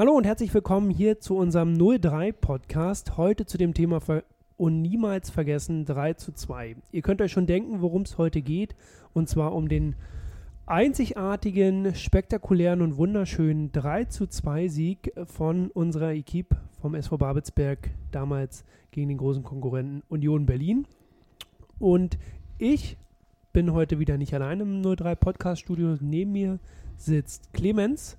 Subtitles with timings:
[0.00, 3.18] Hallo und herzlich willkommen hier zu unserem 03 Podcast.
[3.18, 4.24] Heute zu dem Thema Ver
[4.56, 6.76] und niemals vergessen 3 zu 2.
[6.90, 8.74] Ihr könnt euch schon denken, worum es heute geht.
[9.12, 9.94] Und zwar um den
[10.64, 18.64] einzigartigen, spektakulären und wunderschönen 3 zu 2 Sieg von unserer Equipe vom SV Babelsberg damals
[18.92, 20.86] gegen den großen Konkurrenten Union Berlin.
[21.78, 22.16] Und
[22.56, 22.96] ich
[23.52, 25.98] bin heute wieder nicht allein im 03 Podcast Studio.
[26.00, 26.58] Neben mir
[26.96, 28.16] sitzt Clemens.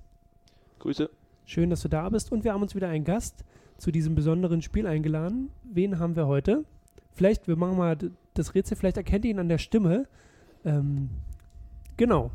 [0.78, 1.10] Grüße.
[1.44, 2.32] Schön, dass du da bist.
[2.32, 3.44] Und wir haben uns wieder einen Gast
[3.78, 5.50] zu diesem besonderen Spiel eingeladen.
[5.64, 6.64] Wen haben wir heute?
[7.12, 7.96] Vielleicht, wir machen mal
[8.34, 10.06] das Rätsel, vielleicht erkennt ihr ihn an der Stimme.
[10.64, 11.10] Ähm,
[11.96, 12.30] genau.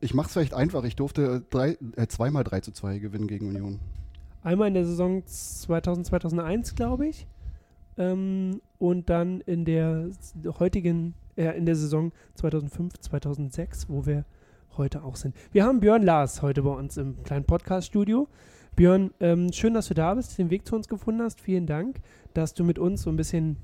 [0.00, 0.84] Ich mache es vielleicht einfach.
[0.84, 3.80] Ich durfte drei, äh, zweimal 3 zu 2 gewinnen gegen Union.
[4.42, 7.26] Einmal in der Saison 2000, 2001, glaube ich.
[7.98, 10.10] Ähm, und dann in der
[10.58, 14.24] heutigen, äh, in der Saison 2005, 2006, wo wir
[14.76, 15.34] heute auch sind.
[15.52, 18.28] Wir haben Björn Lars heute bei uns im kleinen Podcast-Studio.
[18.76, 21.40] Björn, ähm, schön, dass du da bist, den Weg zu uns gefunden hast.
[21.40, 22.00] Vielen Dank,
[22.34, 23.56] dass du mit uns so ein bisschen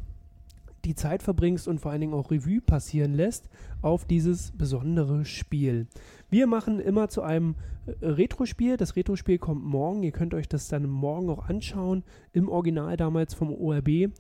[0.84, 3.48] die Zeit verbringst und vor allen Dingen auch Revue passieren lässt
[3.82, 5.88] auf dieses besondere Spiel.
[6.30, 8.76] Wir machen immer zu einem äh, Retro-Spiel.
[8.76, 10.02] Das Retro-Spiel kommt morgen.
[10.02, 12.04] Ihr könnt euch das dann morgen auch anschauen.
[12.32, 14.12] Im Original damals vom ORB.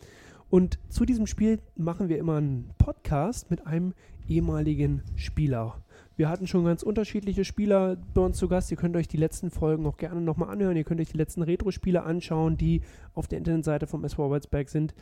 [0.50, 3.94] Und zu diesem Spiel machen wir immer einen Podcast mit einem
[4.28, 5.82] ehemaligen Spieler.
[6.16, 8.70] Wir hatten schon ganz unterschiedliche Spieler bei uns zu Gast.
[8.70, 10.76] Ihr könnt euch die letzten Folgen auch gerne nochmal anhören.
[10.76, 12.80] Ihr könnt euch die letzten Retro-Spiele anschauen, die
[13.14, 14.94] auf der Internetseite vom SV Arbeitsberg sind.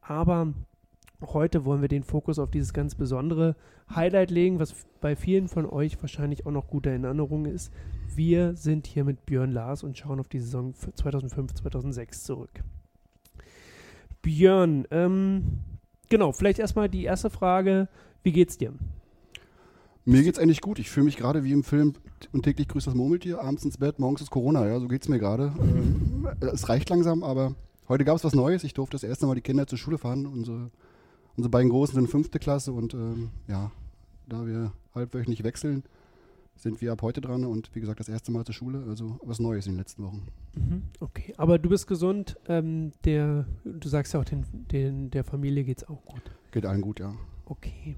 [0.00, 0.54] Aber
[1.20, 3.56] heute wollen wir den Fokus auf dieses ganz besondere
[3.92, 7.72] Highlight legen, was bei vielen von euch wahrscheinlich auch noch gute Erinnerung ist.
[8.14, 12.62] Wir sind hier mit Björn Lars und schauen auf die Saison 2005-2006 zurück.
[14.22, 15.58] Björn, ähm,
[16.08, 17.88] genau, vielleicht erstmal die erste Frage.
[18.22, 18.72] Wie geht's dir?
[20.04, 20.78] Mir geht's eigentlich gut.
[20.78, 21.94] Ich fühle mich gerade wie im Film
[22.32, 25.18] und täglich grüßt das Murmeltier, abends ins Bett, morgens ist Corona, ja, so geht's mir
[25.18, 25.52] gerade.
[25.60, 27.54] Ähm, es reicht langsam, aber
[27.88, 28.64] heute gab es was Neues.
[28.64, 30.26] Ich durfte das erste Mal die Kinder zur Schule fahren.
[30.26, 30.70] Unsere,
[31.36, 33.70] unsere beiden Großen sind fünfte Klasse und ähm, ja,
[34.28, 35.84] da wir halbwöchentlich wechseln,
[36.56, 39.38] sind wir ab heute dran und wie gesagt das erste Mal zur Schule, also was
[39.38, 40.26] Neues in den letzten Wochen.
[40.54, 45.24] Mhm, okay, aber du bist gesund, ähm, der, du sagst ja auch, den, den, der
[45.24, 46.22] Familie geht's auch gut.
[46.50, 47.14] Geht allen gut, ja.
[47.46, 47.96] Okay.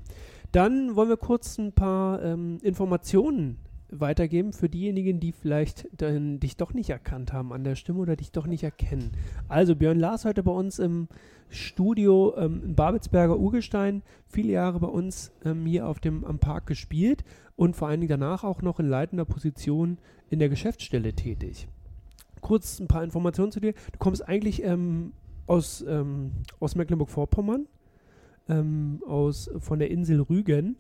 [0.55, 3.59] Dann wollen wir kurz ein paar ähm, Informationen
[3.91, 8.15] weitergeben für diejenigen, die vielleicht dann dich doch nicht erkannt haben an der Stimme oder
[8.15, 9.11] dich doch nicht erkennen.
[9.49, 11.09] Also Björn Lars heute bei uns im
[11.49, 16.67] Studio ähm, in Babelsberger Urgestein, viele Jahre bei uns ähm, hier auf dem am Park
[16.67, 17.25] gespielt
[17.57, 19.99] und vor allen Dingen danach auch noch in leitender Position
[20.31, 21.67] in der Geschäftsstelle tätig.
[22.43, 23.73] Kurz ein paar Informationen zu dir.
[23.73, 25.15] Du kommst eigentlich ähm,
[25.49, 27.67] aus, ähm, aus Mecklenburg-Vorpommern,
[28.49, 30.77] ähm, aus, von der Insel Rügen.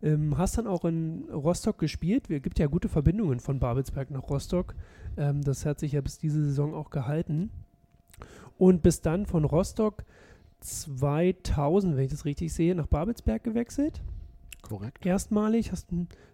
[0.00, 2.30] Ähm, hast dann auch in Rostock gespielt.
[2.30, 4.74] Es gibt ja gute Verbindungen von Babelsberg nach Rostock.
[5.16, 7.50] Ähm, das hat sich ja bis diese Saison auch gehalten.
[8.58, 10.04] Und bis dann von Rostock
[10.60, 14.00] 2000, wenn ich das richtig sehe, nach Babelsberg gewechselt.
[14.62, 15.06] Korrekt.
[15.06, 15.88] Erstmalig, hast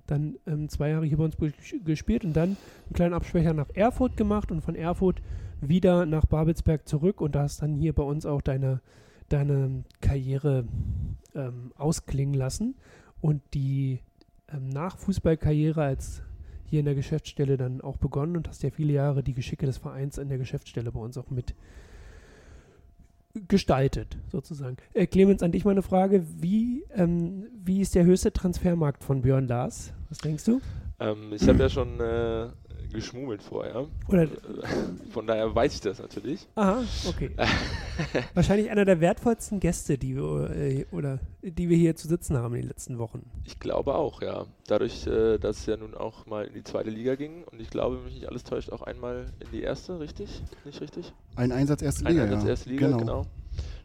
[0.07, 1.37] dann ähm, zwei Jahre hier bei uns
[1.85, 2.57] gespielt und dann
[2.87, 5.21] einen kleinen Abspecher nach Erfurt gemacht und von Erfurt
[5.61, 8.81] wieder nach Babelsberg zurück und da hast dann hier bei uns auch deine
[9.35, 10.65] deine Karriere
[11.35, 12.77] ähm, ausklingen lassen
[13.21, 14.01] und die
[14.49, 16.23] ähm, Nachfußballkarriere als
[16.65, 19.79] hier in der Geschäftsstelle dann auch begonnen und hast ja viele Jahre die Geschicke des
[19.79, 21.55] Vereins in der Geschäftsstelle bei uns auch mit
[23.49, 24.77] gestaltet, sozusagen.
[24.93, 26.25] Äh, Clemens, an dich mal eine Frage.
[26.41, 29.93] Wie, ähm, wie ist der höchste Transfermarkt von Björn Lars?
[30.09, 30.61] Was denkst du?
[31.01, 32.47] Ähm, ich habe ja schon äh,
[32.95, 33.87] geschmummelt vorher.
[34.09, 34.29] Oder
[35.11, 36.47] Von daher weiß ich das natürlich.
[36.55, 37.31] Aha, okay.
[38.35, 42.55] Wahrscheinlich einer der wertvollsten Gäste, die wir, äh, oder, die wir hier zu sitzen haben
[42.55, 43.31] in den letzten Wochen.
[43.45, 44.47] Ich glaube auch, ja.
[44.67, 47.71] Dadurch, äh, dass es ja nun auch mal in die zweite Liga ging und ich
[47.71, 50.43] glaube, wenn mich nicht alles täuscht, auch einmal in die erste, richtig?
[50.65, 51.13] Nicht richtig?
[51.37, 52.49] Ein Einsatz erste Ein Liga, Einsatz ja.
[52.51, 52.99] erste Liga, genau.
[52.99, 53.27] genau.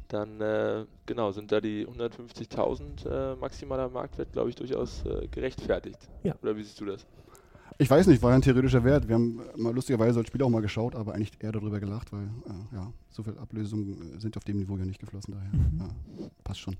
[0.09, 5.99] Dann, äh, genau, sind da die 150.000 äh, maximaler Marktwert, glaube ich, durchaus äh, gerechtfertigt.
[6.23, 6.33] Ja.
[6.41, 7.05] Oder wie siehst du das?
[7.81, 9.07] Ich weiß nicht, war ja ein theoretischer Wert.
[9.07, 12.23] Wir haben mal lustigerweise als Spiel auch mal geschaut, aber eigentlich eher darüber gelacht, weil
[12.23, 15.33] äh, ja, so viel Ablösungen äh, sind auf dem Niveau ja nicht geflossen.
[15.33, 15.79] Daher Mhm.
[15.79, 16.75] ja, passt schon.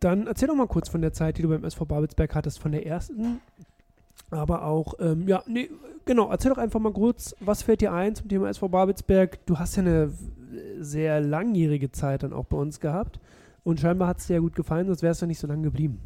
[0.00, 2.72] Dann erzähl doch mal kurz von der Zeit, die du beim SV Babelsberg hattest, von
[2.72, 3.40] der ersten,
[4.30, 5.70] aber auch, ähm, ja, nee,
[6.04, 9.46] genau, erzähl doch einfach mal kurz, was fällt dir ein zum Thema SV Babelsberg?
[9.46, 10.12] Du hast ja eine
[10.78, 13.18] sehr langjährige Zeit dann auch bei uns gehabt
[13.64, 16.00] und scheinbar hat es dir ja gut gefallen, sonst wärst du nicht so lange geblieben.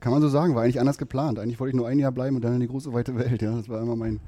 [0.00, 1.38] Kann man so sagen, war eigentlich anders geplant.
[1.38, 3.42] Eigentlich wollte ich nur ein Jahr bleiben und dann in die große weite Welt.
[3.42, 3.56] Ja.
[3.56, 4.20] Das war immer mein,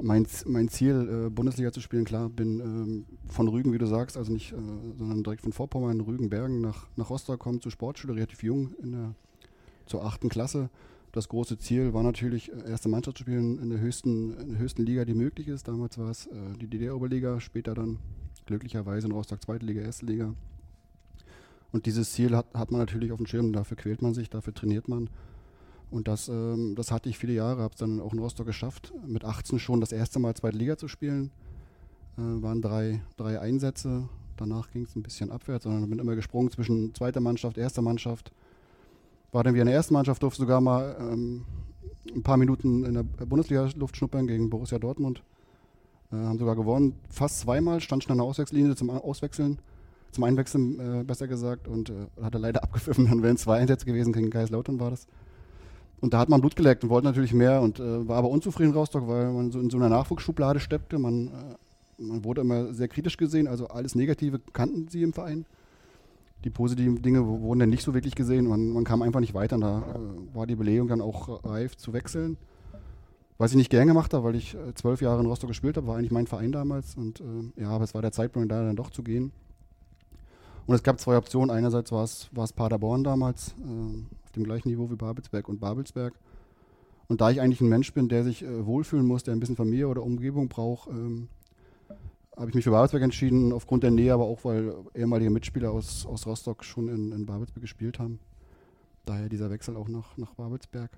[0.00, 2.04] mein, mein Ziel, äh, Bundesliga zu spielen.
[2.04, 4.56] Klar, bin ähm, von Rügen, wie du sagst, also nicht, äh,
[4.96, 8.92] sondern direkt von Vorpommern, Rügen, Bergen nach, nach Rostock gekommen zur Sportschule, relativ jung, in
[8.92, 9.14] der,
[9.86, 10.70] zur achten Klasse.
[11.12, 14.58] das große Ziel war natürlich, äh, erste Mannschaft zu spielen in der höchsten, in der
[14.58, 15.68] höchsten Liga, die möglich ist.
[15.68, 17.98] Damals war es äh, die DDR-Oberliga, später dann
[18.46, 20.34] glücklicherweise in Rostock zweite Liga, erste Liga.
[21.72, 24.54] Und dieses Ziel hat, hat man natürlich auf dem Schirm, dafür quält man sich, dafür
[24.54, 25.10] trainiert man.
[25.90, 28.92] Und das, ähm, das hatte ich viele Jahre, habe es dann auch in Rostock geschafft,
[29.06, 31.30] mit 18 schon das erste Mal zweite Liga zu spielen.
[32.16, 36.50] Äh, waren drei, drei Einsätze, danach ging es ein bisschen abwärts, sondern bin immer gesprungen
[36.50, 38.32] zwischen zweiter Mannschaft, erster Mannschaft.
[39.32, 41.44] War dann wie in der ersten Mannschaft, durfte sogar mal ähm,
[42.14, 45.22] ein paar Minuten in der Bundesliga-Luft schnuppern gegen Borussia Dortmund.
[46.12, 49.58] Äh, haben sogar gewonnen, fast zweimal, stand schon an der Auswechsellinie zum Auswechseln
[50.18, 53.06] zum Einwechseln, äh, besser gesagt, und äh, hat er leider abgepfiffen.
[53.08, 55.06] Dann wären zwei Einsätze gewesen, gegen Kaiserslautern war das.
[56.00, 58.70] Und da hat man Blut geleckt und wollte natürlich mehr und äh, war aber unzufrieden
[58.70, 60.98] in Rostock, weil man so in so einer Nachwuchsschublade steppte.
[60.98, 65.46] Man, äh, man wurde immer sehr kritisch gesehen, also alles Negative kannten sie im Verein.
[66.44, 68.46] Die positiven Dinge wurden dann nicht so wirklich gesehen.
[68.46, 69.54] Man, man kam einfach nicht weiter.
[69.56, 72.36] Und da äh, war die Belegung dann auch reif zu wechseln.
[73.38, 75.86] Was ich nicht gern gemacht habe, weil ich äh, zwölf Jahre in Rostock gespielt habe,
[75.86, 76.96] war eigentlich mein Verein damals.
[76.96, 77.22] Und
[77.56, 79.32] ja, aber es war der Zeitpunkt, da dann doch zu gehen.
[80.68, 81.50] Und es gab zwei Optionen.
[81.50, 85.60] Einerseits war es, war es Paderborn damals, äh, auf dem gleichen Niveau wie Babelsberg und
[85.60, 86.12] Babelsberg.
[87.06, 89.56] Und da ich eigentlich ein Mensch bin, der sich äh, wohlfühlen muss, der ein bisschen
[89.56, 91.28] Familie oder Umgebung braucht, ähm,
[92.36, 96.04] habe ich mich für Babelsberg entschieden, aufgrund der Nähe, aber auch, weil ehemalige Mitspieler aus,
[96.04, 98.20] aus Rostock schon in, in Babelsberg gespielt haben.
[99.06, 100.90] Daher dieser Wechsel auch nach, nach Babelsberg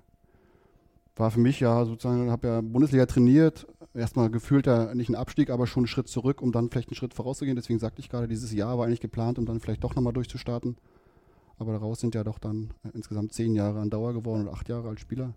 [1.21, 5.51] war für mich ja sozusagen, habe ja Bundesliga trainiert, erstmal gefühlt ja nicht ein Abstieg,
[5.51, 7.55] aber schon einen Schritt zurück, um dann vielleicht einen Schritt vorauszugehen.
[7.55, 10.77] Deswegen sagte ich gerade, dieses Jahr war eigentlich geplant, um dann vielleicht doch nochmal durchzustarten.
[11.59, 14.67] Aber daraus sind ja doch dann äh, insgesamt zehn Jahre an Dauer geworden oder acht
[14.67, 15.35] Jahre als Spieler.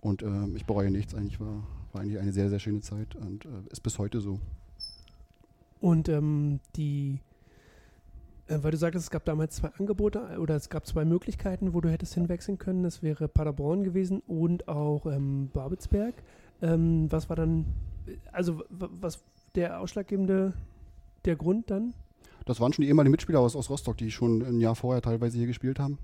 [0.00, 1.14] Und äh, ich bereue nichts.
[1.14, 1.62] Eigentlich war,
[1.92, 4.40] war eigentlich eine sehr, sehr schöne Zeit und äh, ist bis heute so.
[5.80, 7.20] Und ähm, die
[8.48, 11.80] weil du sagtest, es gab damals zwei Angebote äh, oder es gab zwei Möglichkeiten, wo
[11.80, 12.82] du hättest hinwechseln können.
[12.82, 16.14] Das wäre Paderborn gewesen und auch ähm, Babelsberg.
[16.62, 17.66] Ähm, was war dann,
[18.32, 19.22] also was
[19.54, 20.52] der ausschlaggebende,
[21.24, 21.94] der Grund dann?
[22.44, 25.38] Das waren schon die ehemaligen Mitspieler aus, aus Rostock, die schon ein Jahr vorher teilweise
[25.38, 25.98] hier gespielt haben.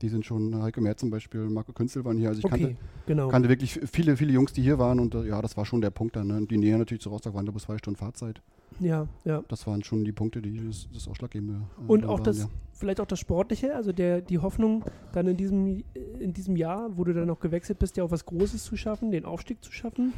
[0.00, 2.28] Die sind schon, Heiko Mehr zum Beispiel, Marco Künzel waren hier.
[2.28, 2.76] Also ich okay, kannte,
[3.06, 3.28] genau.
[3.28, 5.90] kannte wirklich viele, viele Jungs, die hier waren und äh, ja, das war schon der
[5.90, 6.28] Punkt dann.
[6.28, 6.46] Ne?
[6.46, 8.40] Die Nähe natürlich zu Rostock waren da bis zwei Stunden Fahrzeit.
[8.82, 9.42] Ja, ja.
[9.48, 12.48] Das waren schon die Punkte, die das, das Ausschlaggebende äh, Und auch waren, das, ja.
[12.72, 15.84] vielleicht auch das Sportliche, also der, die Hoffnung, dann in diesem,
[16.18, 19.10] in diesem Jahr, wo du dann noch gewechselt bist, ja auch was Großes zu schaffen,
[19.10, 20.12] den Aufstieg zu schaffen?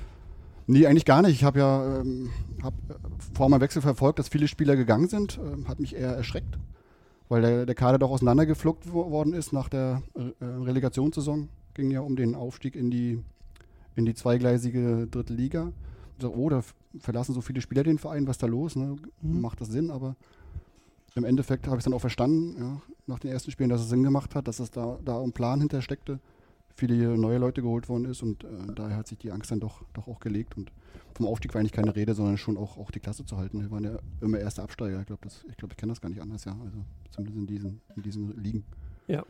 [0.66, 1.32] Nee, eigentlich gar nicht.
[1.32, 2.30] Ich habe ja ähm,
[2.62, 2.94] hab äh,
[3.34, 5.38] vor meinem Wechsel verfolgt, dass viele Spieler gegangen sind.
[5.38, 6.58] Ähm, hat mich eher erschreckt,
[7.28, 11.48] weil der, der Kader doch auseinandergefluckt worden ist nach der äh, Relegationssaison.
[11.74, 13.22] Ging ja um den Aufstieg in die,
[13.94, 15.72] in die zweigleisige dritte Liga.
[16.18, 16.62] So, oh, da
[17.00, 18.76] verlassen so viele Spieler den Verein, was ist da los?
[18.76, 18.96] Ne?
[19.22, 19.40] Mhm.
[19.40, 19.90] Macht das Sinn?
[19.90, 20.16] Aber
[21.14, 23.88] im Endeffekt habe ich es dann auch verstanden, ja, nach den ersten Spielen, dass es
[23.88, 26.18] Sinn gemacht hat, dass es da, da ein Plan hinter steckte,
[26.74, 29.84] viele neue Leute geholt worden ist und äh, daher hat sich die Angst dann doch,
[29.92, 30.56] doch auch gelegt.
[30.56, 30.72] Und
[31.14, 33.60] vom Aufstieg war eigentlich keine Rede, sondern schon auch, auch die Klasse zu halten.
[33.60, 35.00] Wir waren ja immer erste Absteiger.
[35.00, 36.56] Ich glaube, ich, glaub, ich kenne das gar nicht anders, ja.
[36.64, 38.64] Also zumindest in diesen, in diesen Ligen.
[39.06, 39.24] Ja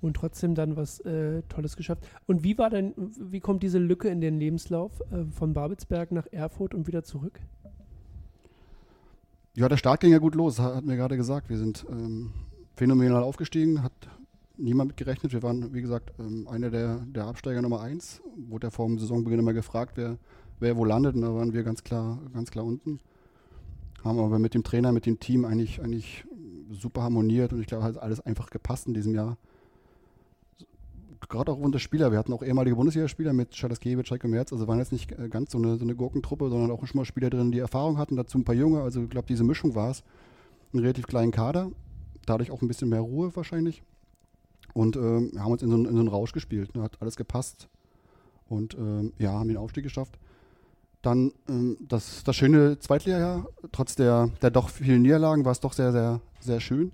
[0.00, 2.06] und trotzdem dann was äh, Tolles geschafft.
[2.26, 6.26] Und wie war denn, wie kommt diese Lücke in den Lebenslauf äh, von Babelsberg nach
[6.30, 7.40] Erfurt und wieder zurück?
[9.54, 11.48] Ja, der Start ging ja gut los, hat, mir gerade gesagt.
[11.50, 12.30] Wir sind ähm,
[12.76, 13.92] phänomenal aufgestiegen, hat
[14.56, 15.32] niemand mit gerechnet.
[15.32, 18.22] Wir waren, wie gesagt, ähm, einer der, der Absteiger Nummer eins.
[18.36, 20.16] Wurde ja vor dem Saisonbeginn immer gefragt, wer,
[20.60, 21.16] wer wo landet.
[21.16, 23.00] Und da waren wir ganz klar, ganz klar unten.
[24.04, 26.24] Haben aber mit dem Trainer, mit dem Team eigentlich, eigentlich
[26.70, 29.38] super harmoniert und ich glaube, hat alles einfach gepasst in diesem Jahr
[31.28, 32.10] gerade auch unter Spieler.
[32.12, 34.52] Wir hatten auch ehemalige Bundesligaspieler mit Schadaskiewicz, Heiko Merz.
[34.52, 37.04] Also waren jetzt nicht äh, ganz so eine, so eine Gurkentruppe, sondern auch schon mal
[37.04, 38.16] Spieler drin, die Erfahrung hatten.
[38.16, 38.82] Dazu ein paar Junge.
[38.82, 40.04] Also ich glaube, diese Mischung war es.
[40.72, 41.70] Einen relativ kleinen Kader.
[42.26, 43.82] Dadurch auch ein bisschen mehr Ruhe wahrscheinlich.
[44.74, 46.74] Und ähm, haben uns in so, in so einen Rausch gespielt.
[46.74, 46.82] Ne?
[46.82, 47.68] Hat alles gepasst.
[48.48, 50.18] Und ähm, ja, haben den Aufstieg geschafft.
[51.02, 53.46] Dann ähm, das, das schöne Zweitliga-Jahr.
[53.72, 56.92] Trotz der, der doch vielen Niederlagen war es doch sehr, sehr, sehr schön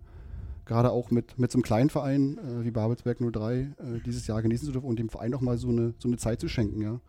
[0.65, 3.71] gerade auch mit, mit so einem kleinen Verein äh, wie Babelsberg 03 äh,
[4.05, 6.41] dieses Jahr genießen zu dürfen und dem Verein auch mal so eine, so eine Zeit
[6.41, 6.81] zu schenken.
[6.81, 7.01] Ja.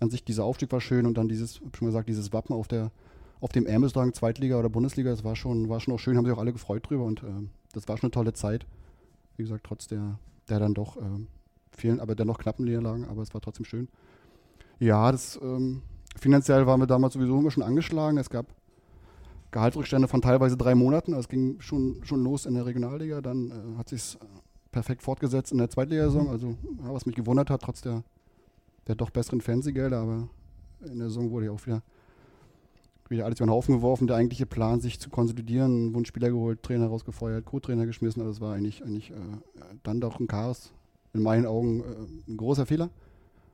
[0.00, 2.68] An sich dieser Aufstieg war schön und dann dieses, schon mal gesagt, dieses Wappen auf
[2.68, 2.90] der
[3.40, 6.34] auf dem Ärmelstrang Zweitliga oder Bundesliga, das war schon, war schon auch schön, haben sich
[6.34, 7.26] auch alle gefreut drüber und äh,
[7.72, 8.66] das war schon eine tolle Zeit.
[9.36, 11.26] Wie gesagt, trotz der, der dann doch äh,
[11.70, 13.88] vielen, aber dennoch knappen Niederlagen, aber es war trotzdem schön.
[14.78, 15.82] Ja, das ähm,
[16.16, 18.18] finanziell waren wir damals sowieso immer schon angeschlagen.
[18.18, 18.46] Es gab
[19.50, 21.12] Gehaltsrückstände von teilweise drei Monaten.
[21.12, 23.20] Das ging schon, schon los in der Regionalliga.
[23.20, 24.18] Dann äh, hat sich
[24.70, 26.28] perfekt fortgesetzt in der Zweitligasaison.
[26.28, 28.04] Also, ja, was mich gewundert hat, trotz der,
[28.86, 29.98] der doch besseren Fernsehgelder.
[29.98, 30.28] Aber
[30.84, 31.82] in der Saison wurde ja auch wieder,
[33.08, 34.06] wieder alles über den Haufen geworfen.
[34.06, 38.22] Der eigentliche Plan, sich zu konsolidieren, Wunschspieler geholt, Trainer rausgefeuert, Co-Trainer geschmissen.
[38.22, 39.14] Also, es war eigentlich, eigentlich äh,
[39.82, 40.72] dann doch ein Chaos
[41.12, 42.90] in meinen Augen äh, ein großer Fehler.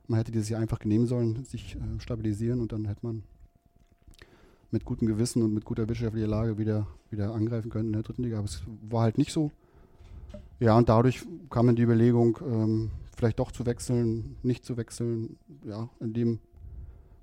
[0.07, 3.23] Man hätte dieses Jahr einfach nehmen sollen, sich äh, stabilisieren und dann hätte man
[4.71, 8.23] mit gutem Gewissen und mit guter wirtschaftlicher Lage wieder, wieder angreifen können in der dritten
[8.23, 8.37] Liga.
[8.37, 9.51] Aber es war halt nicht so.
[10.59, 15.37] Ja, und dadurch kam dann die Überlegung, ähm, vielleicht doch zu wechseln, nicht zu wechseln.
[15.63, 16.39] Ja, in dem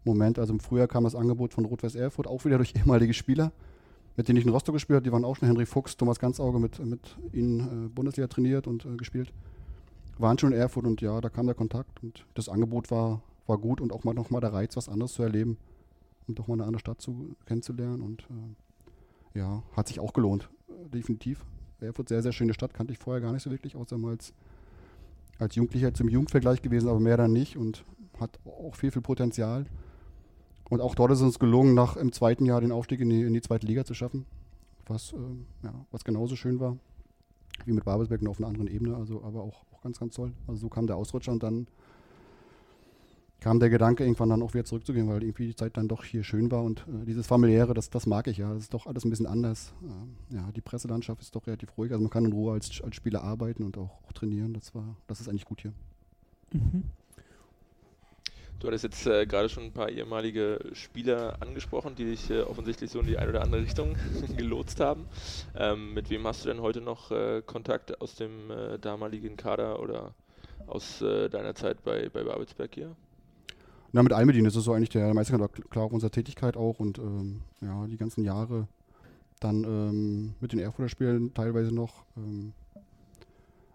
[0.04, 3.52] Moment, also im Frühjahr kam das Angebot von Rot-Weiß Erfurt, auch wieder durch ehemalige Spieler,
[4.16, 5.04] mit denen ich in Rostock gespielt habe.
[5.04, 8.86] Die waren auch schon Henry Fuchs, Thomas Ganzauge mit, mit ihnen äh, Bundesliga trainiert und
[8.86, 9.32] äh, gespielt.
[10.18, 13.58] Waren schon in Erfurt und ja, da kam der Kontakt und das Angebot war, war
[13.58, 15.58] gut und auch mal nochmal der Reiz, was anderes zu erleben
[16.26, 18.02] und doch mal eine andere Stadt zu, kennenzulernen.
[18.02, 21.44] Und äh, ja, hat sich auch gelohnt, äh, definitiv.
[21.80, 24.32] Erfurt, sehr, sehr schöne Stadt, kannte ich vorher gar nicht so wirklich, außer mal als,
[25.38, 27.84] als Jugendlicher zum Jugendvergleich gewesen, aber mehr dann nicht und
[28.18, 29.66] hat auch viel, viel Potenzial.
[30.70, 33.22] Und auch dort ist es uns gelungen, nach im zweiten Jahr den Aufstieg in die,
[33.22, 34.24] in die zweite Liga zu schaffen,
[34.86, 36.78] was, äh, ja, was genauso schön war
[37.64, 40.32] wie mit Babelsberg nur auf einer anderen Ebene, also aber auch, auch ganz, ganz toll.
[40.46, 41.66] Also so kam der Ausrutscher und dann
[43.44, 46.24] kam der Gedanke, irgendwann dann auch wieder zurückzugehen, weil irgendwie die Zeit dann doch hier
[46.24, 48.54] schön war und äh, dieses familiäre, das, das mag ich ja.
[48.54, 49.74] Das ist doch alles ein bisschen anders.
[49.82, 51.92] Ähm, ja, die Presselandschaft ist doch relativ ruhig.
[51.92, 54.54] Also man kann in Ruhe als, als Spieler arbeiten und auch, auch trainieren.
[54.54, 55.74] Das war, das ist eigentlich gut hier.
[56.52, 56.84] Mhm.
[58.60, 62.90] Du hattest jetzt äh, gerade schon ein paar ehemalige Spieler angesprochen, die dich äh, offensichtlich
[62.90, 63.94] so in die eine oder andere Richtung
[64.38, 65.04] gelotst haben.
[65.54, 69.80] Ähm, mit wem hast du denn heute noch äh, Kontakt aus dem äh, damaligen Kader
[69.80, 70.14] oder
[70.66, 72.96] aus äh, deiner Zeit bei, bei Babelsberg hier?
[73.94, 75.38] Na, mit Almedin ist es so eigentlich der Meister,
[75.70, 78.66] klar, auch unserer Tätigkeit auch und ähm, ja, die ganzen Jahre
[79.38, 82.04] dann ähm, mit den Erfurter Spielen teilweise noch.
[82.16, 82.54] Ähm,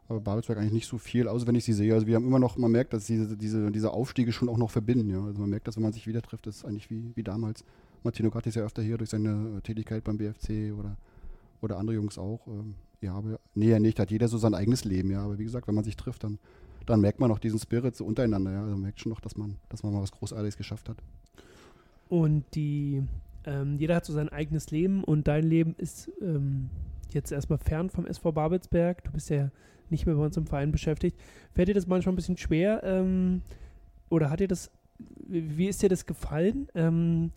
[0.09, 1.93] aber Babelsberg eigentlich nicht so viel, außer wenn ich sie sehe.
[1.93, 4.71] Also wir haben immer noch, man merkt, dass diese, diese, diese Aufstiege schon auch noch
[4.71, 5.09] verbinden.
[5.09, 5.23] Ja.
[5.23, 7.63] Also man merkt, dass wenn man sich wieder trifft, das ist eigentlich wie, wie damals.
[8.03, 10.97] Martino Gatti ist ja öfter hier durch seine Tätigkeit beim BFC oder,
[11.61, 12.45] oder andere Jungs auch.
[12.47, 15.23] Ähm, ja, aber näher nicht, hat jeder so sein eigenes Leben, ja.
[15.23, 16.39] Aber wie gesagt, wenn man sich trifft, dann
[16.85, 18.51] dann merkt man auch diesen Spirit so untereinander.
[18.51, 18.59] Ja.
[18.61, 20.97] Also man merkt schon noch, dass man, dass man mal was Großartiges geschafft hat.
[22.09, 23.03] Und die,
[23.45, 26.69] ähm, jeder hat so sein eigenes Leben und dein Leben ist ähm,
[27.11, 29.03] jetzt erstmal fern vom SV Babelsberg.
[29.03, 29.51] Du bist ja
[29.89, 31.17] nicht mehr bei uns im Verein beschäftigt.
[31.53, 32.81] Fällt dir das manchmal ein bisschen schwer?
[32.83, 33.41] Ähm,
[34.09, 34.71] oder hat dir das,
[35.27, 36.67] wie ist dir das gefallen?
[36.73, 37.31] Ähm,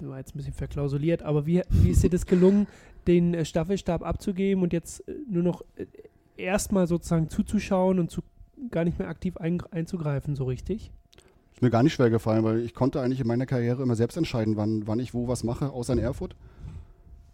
[0.00, 2.66] war jetzt ein bisschen verklausuliert, aber wie, wie ist dir das gelungen,
[3.06, 5.86] den äh, Staffelstab abzugeben und jetzt äh, nur noch äh,
[6.40, 8.22] erstmal sozusagen zuzuschauen und zu,
[8.70, 10.90] gar nicht mehr aktiv ein, einzugreifen, so richtig?
[11.52, 14.16] Ist mir gar nicht schwer gefallen, weil ich konnte eigentlich in meiner Karriere immer selbst
[14.16, 16.34] entscheiden, wann, wann ich wo was mache, außer in Erfurt.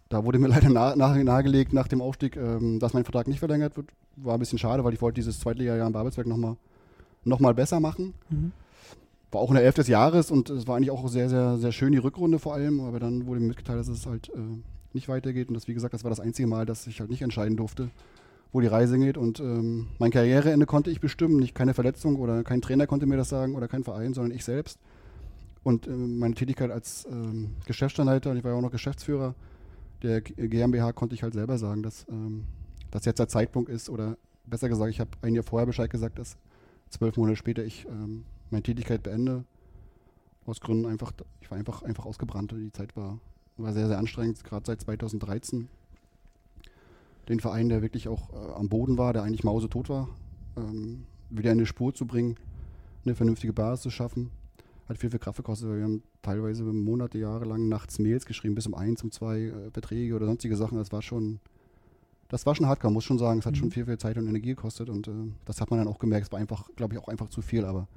[0.09, 3.39] Da wurde mir leider nah, nah, nahegelegt nach dem Aufstieg, ähm, dass mein Vertrag nicht
[3.39, 3.89] verlängert wird.
[4.15, 6.57] War ein bisschen schade, weil ich wollte dieses Zweitliga-Jahr in Babelsberg nochmal
[7.23, 8.13] noch mal besser machen.
[8.29, 8.51] Mhm.
[9.31, 11.73] War auch in der Elf des Jahres und es war eigentlich auch sehr, sehr, sehr
[11.73, 12.79] schön, die Rückrunde vor allem.
[12.79, 14.39] Aber dann wurde mir mitgeteilt, dass es halt äh,
[14.93, 15.49] nicht weitergeht.
[15.49, 17.89] Und das, wie gesagt, das war das einzige Mal, dass ich halt nicht entscheiden durfte
[18.57, 19.17] wo die Reise geht.
[19.17, 21.37] Und ähm, mein Karriereende konnte ich bestimmen.
[21.37, 24.43] Nicht keine Verletzung oder kein Trainer konnte mir das sagen oder kein Verein, sondern ich
[24.43, 24.79] selbst.
[25.61, 29.35] Und äh, meine Tätigkeit als ähm, Geschäftsstellenleiter, ich war ja auch noch Geschäftsführer
[30.01, 32.45] der GmbH, konnte ich halt selber sagen, dass ähm,
[32.89, 33.91] das jetzt der Zeitpunkt ist.
[33.91, 36.35] Oder besser gesagt, ich habe ein Jahr vorher Bescheid gesagt, dass
[36.89, 39.43] zwölf Monate später ich ähm, meine Tätigkeit beende.
[40.47, 41.11] Aus Gründen einfach,
[41.41, 42.53] ich war einfach, einfach ausgebrannt.
[42.53, 43.19] Die Zeit war,
[43.57, 45.69] war sehr, sehr anstrengend, gerade seit 2013
[47.29, 50.09] den Verein, der wirklich auch äh, am Boden war, der eigentlich mausetot war,
[50.55, 52.35] ähm, wieder in eine Spur zu bringen,
[53.05, 54.31] eine vernünftige Basis zu schaffen.
[54.87, 58.55] Hat viel, viel Kraft gekostet, weil wir haben teilweise Monate, Jahre lang nachts Mails geschrieben,
[58.55, 60.77] bis um eins, um zwei äh, Verträge oder sonstige Sachen.
[60.77, 61.39] Das war schon,
[62.29, 63.39] das war schon hardcore, muss schon sagen.
[63.39, 63.59] Es hat mhm.
[63.59, 65.11] schon viel, viel Zeit und Energie gekostet und äh,
[65.43, 66.27] das hat man dann auch gemerkt.
[66.27, 67.87] Es war einfach, glaube ich, auch einfach zu viel, aber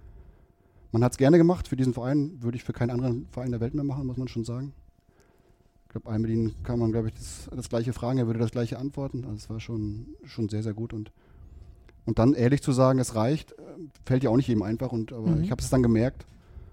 [0.90, 1.68] man hat es gerne gemacht.
[1.68, 4.26] Für diesen Verein würde ich für keinen anderen Verein der Welt mehr machen, muss man
[4.26, 4.72] schon sagen.
[5.90, 8.78] Ich glaube, Almedin kann man, glaube ich, das, das, gleiche fragen, er würde das gleiche
[8.78, 9.24] antworten.
[9.24, 10.92] Also es war schon, schon sehr, sehr gut.
[10.92, 11.10] Und,
[12.06, 13.56] und dann ehrlich zu sagen, es reicht, äh,
[14.06, 14.92] fällt ja auch nicht jedem einfach.
[14.92, 15.42] Und, aber mhm.
[15.42, 16.26] ich habe es dann gemerkt,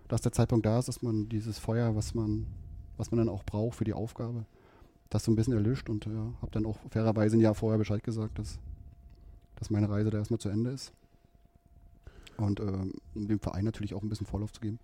[0.07, 2.45] dass der Zeitpunkt da ist, dass man dieses Feuer, was man,
[2.97, 4.45] was man dann auch braucht für die Aufgabe,
[5.09, 5.89] das so ein bisschen erlischt.
[5.89, 8.59] Und ja, habe dann auch fairerweise ein Jahr vorher Bescheid gesagt, dass,
[9.55, 10.93] dass meine Reise da erstmal zu Ende ist.
[12.37, 12.71] Und äh,
[13.15, 14.77] dem Verein natürlich auch ein bisschen Vorlauf zu geben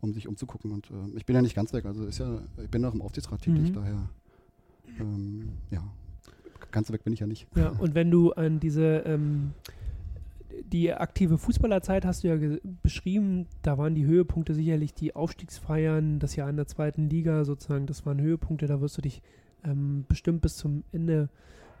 [0.00, 0.72] um sich umzugucken.
[0.72, 3.02] Und äh, ich bin ja nicht ganz weg, also ist ja, ich bin noch im
[3.02, 3.74] Aufsichtsrat tätig, mhm.
[3.74, 4.08] daher
[4.98, 5.82] ähm, ja,
[6.70, 7.46] ganz weg bin ich ja nicht.
[7.54, 9.52] Ja, und wenn du an diese ähm,
[10.72, 16.36] die aktive Fußballerzeit hast du ja beschrieben, da waren die Höhepunkte sicherlich die Aufstiegsfeiern, das
[16.36, 19.22] Jahr in der zweiten Liga sozusagen, das waren Höhepunkte, da wirst du dich
[19.64, 21.28] ähm, bestimmt bis zum Ende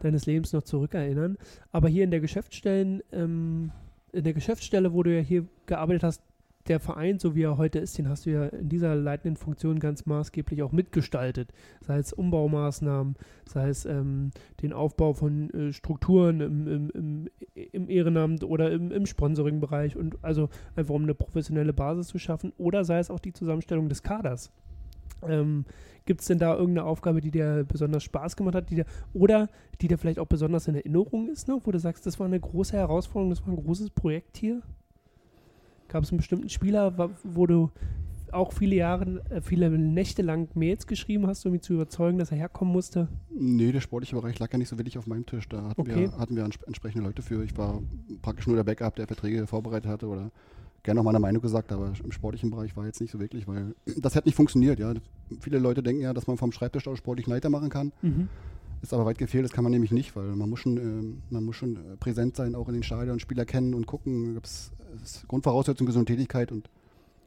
[0.00, 1.36] deines Lebens noch zurückerinnern.
[1.72, 3.70] Aber hier in der Geschäftsstellen, ähm,
[4.12, 6.22] in der Geschäftsstelle, wo du ja hier gearbeitet hast,
[6.68, 9.80] der Verein, so wie er heute ist, den hast du ja in dieser leitenden Funktion
[9.80, 11.52] ganz maßgeblich auch mitgestaltet.
[11.80, 14.30] Sei es Umbaumaßnahmen, sei es ähm,
[14.62, 17.28] den Aufbau von äh, Strukturen im, im, im,
[17.72, 22.52] im, Ehrenamt oder im, im Sponsoring-Bereich und also einfach um eine professionelle Basis zu schaffen
[22.58, 24.52] oder sei es auch die Zusammenstellung des Kaders.
[25.22, 25.64] Ähm,
[26.06, 29.48] Gibt es denn da irgendeine Aufgabe, die dir besonders Spaß gemacht hat, die dir, oder
[29.80, 31.58] die dir vielleicht auch besonders in Erinnerung ist, ne?
[31.62, 34.62] wo du sagst, das war eine große Herausforderung, das war ein großes Projekt hier?
[35.90, 37.70] Gab es einen bestimmten Spieler, wo du
[38.32, 42.30] auch viele Jahre, äh, viele Nächte lang Mails geschrieben hast, um ihn zu überzeugen, dass
[42.30, 43.08] er herkommen musste?
[43.28, 45.48] Nee, der sportliche Bereich lag ja nicht so wirklich auf meinem Tisch.
[45.48, 45.96] Da hatten, okay.
[45.96, 47.42] wir, hatten wir entsprechende Leute für.
[47.42, 47.82] Ich war
[48.22, 50.30] praktisch nur der Backup, der Verträge vorbereitet hatte oder
[50.84, 53.74] gerne auch meine Meinung gesagt, aber im sportlichen Bereich war jetzt nicht so wirklich, weil
[53.96, 54.78] das hätte nicht funktioniert.
[54.78, 54.94] Ja.
[55.40, 57.92] Viele Leute denken ja, dass man vom Schreibtisch aus sportlich Leiter machen kann.
[58.02, 58.28] Mhm.
[58.82, 61.44] Ist aber weit gefehlt, das kann man nämlich nicht, weil man muss schon, äh, man
[61.44, 64.34] muss schon äh, präsent sein, auch in den Stadien, Spieler kennen und gucken.
[64.34, 64.40] Da
[65.02, 66.70] es Grundvoraussetzung gesunde Tätigkeit und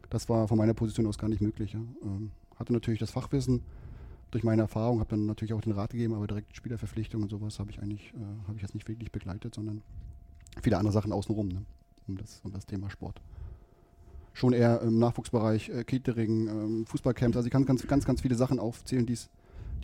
[0.09, 1.73] das war von meiner Position aus gar nicht möglich.
[1.73, 1.79] Ja.
[2.03, 3.61] Ähm, hatte natürlich das Fachwissen
[4.31, 7.59] durch meine Erfahrung, habe dann natürlich auch den Rat gegeben, aber direkt Spielerverpflichtung und sowas
[7.59, 9.83] habe ich eigentlich, äh, habe ich jetzt nicht wirklich begleitet, sondern
[10.61, 11.65] viele andere Sachen außenrum, ne,
[12.07, 13.21] um, das, um das Thema Sport
[14.33, 17.37] schon eher im Nachwuchsbereich, äh, Catering, ähm, Fußballcamps.
[17.37, 19.29] Also ich kann ganz, ganz, ganz viele Sachen aufzählen, die es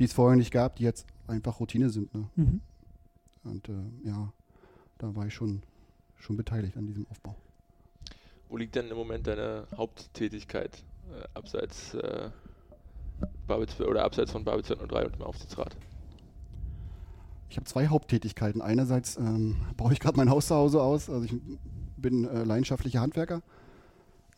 [0.08, 2.14] vorher nicht gab, die jetzt einfach Routine sind.
[2.14, 2.30] Ne?
[2.36, 2.62] Mhm.
[3.44, 4.32] Und äh, ja,
[4.98, 5.64] da war ich schon,
[6.18, 7.36] schon beteiligt an diesem Aufbau.
[8.48, 12.30] Wo liegt denn im Moment deine Haupttätigkeit äh, abseits äh,
[13.48, 15.76] oder abseits von Babel 203 und dem Aufsichtsrat?
[17.50, 18.62] Ich habe zwei Haupttätigkeiten.
[18.62, 21.10] Einerseits ähm, baue ich gerade mein Haus zu Hause aus.
[21.10, 21.36] Also ich
[21.98, 23.42] bin äh, leidenschaftlicher Handwerker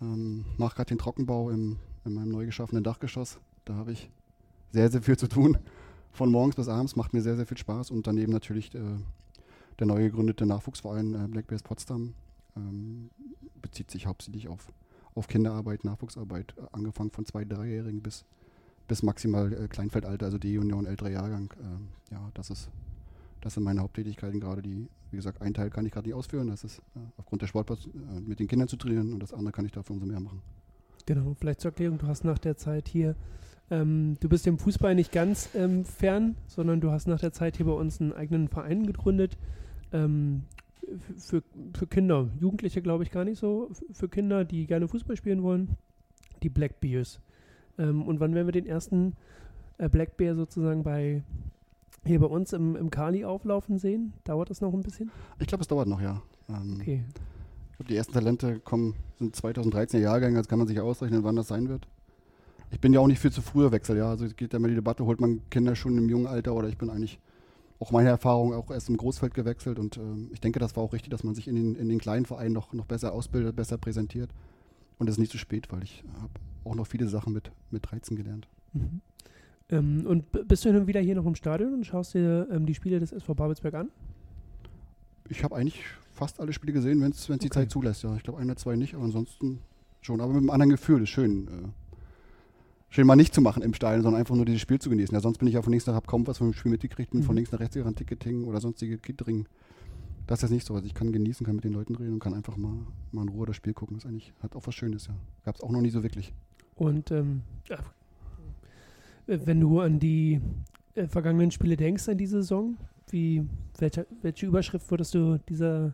[0.02, 3.40] ähm, mache gerade den Trockenbau im, in meinem neu geschaffenen Dachgeschoss.
[3.66, 4.10] Da habe ich
[4.72, 5.58] sehr, sehr viel zu tun.
[6.12, 7.92] Von morgens bis abends macht mir sehr, sehr viel Spaß.
[7.92, 8.80] Und daneben natürlich äh,
[9.80, 12.14] der neu gegründete Nachwuchsverein äh, Black Bears Potsdam.
[12.56, 13.10] Ähm,
[13.62, 14.68] bezieht sich hauptsächlich auf,
[15.16, 18.26] auf Kinderarbeit, Nachwuchsarbeit, äh, angefangen von zwei, dreijährigen bis,
[18.88, 21.54] bis maximal äh, Kleinfeldalter, also D-Union, älterer Jahrgang.
[21.62, 22.70] Ähm, ja, das ist
[23.42, 26.48] das sind meine Haupttätigkeiten gerade, die, wie gesagt, einen Teil kann ich gerade nicht ausführen,
[26.48, 29.52] das ist äh, aufgrund der Sportplatz äh, mit den Kindern zu trainieren und das andere
[29.52, 30.42] kann ich dafür umso mehr machen.
[31.08, 33.16] Genau, vielleicht zur Erklärung, du hast nach der Zeit hier,
[33.72, 37.58] ähm, du bist dem Fußball nicht ganz ähm, fern, sondern du hast nach der Zeit
[37.58, 39.38] hier bei uns einen eigenen Verein gegründet.
[39.94, 40.44] Ähm,
[41.18, 41.42] für,
[41.74, 45.78] für Kinder, Jugendliche glaube ich gar nicht so, für Kinder, die gerne Fußball spielen wollen,
[46.44, 47.22] die Black Bears.
[47.78, 49.16] Ähm, und wann werden wir den ersten
[49.78, 51.24] äh, Black Bear sozusagen bei
[52.04, 54.12] hier bei uns im, im Kali auflaufen sehen?
[54.26, 55.12] Dauert das noch ein bisschen?
[55.40, 56.22] Ich glaube, es dauert noch, ja.
[56.50, 57.04] Ähm, okay.
[57.70, 61.38] Ich glaube, die ersten Talente kommen, sind 2013er Jahrgänge, jetzt kann man sich ausrechnen, wann
[61.38, 61.88] das sein wird.
[62.72, 64.10] Ich bin ja auch nicht viel zu früher Wechsel, ja.
[64.10, 66.70] Also es geht ja immer die Debatte, holt man Kinder schon im jungen Alter oder
[66.70, 67.20] ich bin eigentlich
[67.80, 70.94] auch meine Erfahrung auch erst im Großfeld gewechselt und ähm, ich denke, das war auch
[70.94, 73.78] richtig, dass man sich in den, in den kleinen Vereinen noch, noch besser ausbildet, besser
[73.78, 74.30] präsentiert.
[75.00, 76.32] Und es ist nicht zu spät, weil ich habe
[76.64, 78.48] auch noch viele Sachen mit, mit 13 gelernt.
[78.74, 79.02] Mhm.
[79.70, 82.68] Ähm, und bist du hin und wieder hier noch im Stadion und schaust dir ähm,
[82.68, 83.90] die Spiele des SV Babelsberg an?
[85.28, 85.82] Ich habe eigentlich
[86.14, 87.40] fast alle Spiele gesehen, wenn es okay.
[87.40, 88.04] die Zeit zulässt.
[88.04, 89.60] Ja, ich glaube, ein oder zwei nicht, aber ansonsten
[90.02, 90.22] schon.
[90.22, 91.48] Aber mit einem anderen Gefühl, ist schön.
[91.48, 91.81] Äh,
[92.92, 95.16] schön mal nicht zu machen im Stadion, sondern einfach nur dieses Spiel zu genießen.
[95.16, 97.22] Ja, sonst bin ich ja von links nach, habe kaum was vom Spiel mitgekriegt, bin
[97.22, 97.26] mhm.
[97.26, 99.48] von links nach rechts gerannt, Ticketing oder sonstige Catering.
[100.28, 100.76] Das ist nicht so.
[100.76, 103.30] Also ich kann genießen, kann mit den Leuten reden und kann einfach mal, mal in
[103.30, 103.96] Ruhe das Spiel gucken.
[103.96, 105.16] Das ist eigentlich, hat auch was Schönes, ja.
[105.44, 106.34] Gab es auch noch nie so wirklich.
[106.76, 107.42] Und ähm,
[109.26, 110.40] wenn du an die
[110.96, 112.78] äh, vergangenen Spiele denkst, an diese Saison,
[113.10, 113.46] wie,
[113.80, 115.92] welche, welche Überschrift würdest du dieser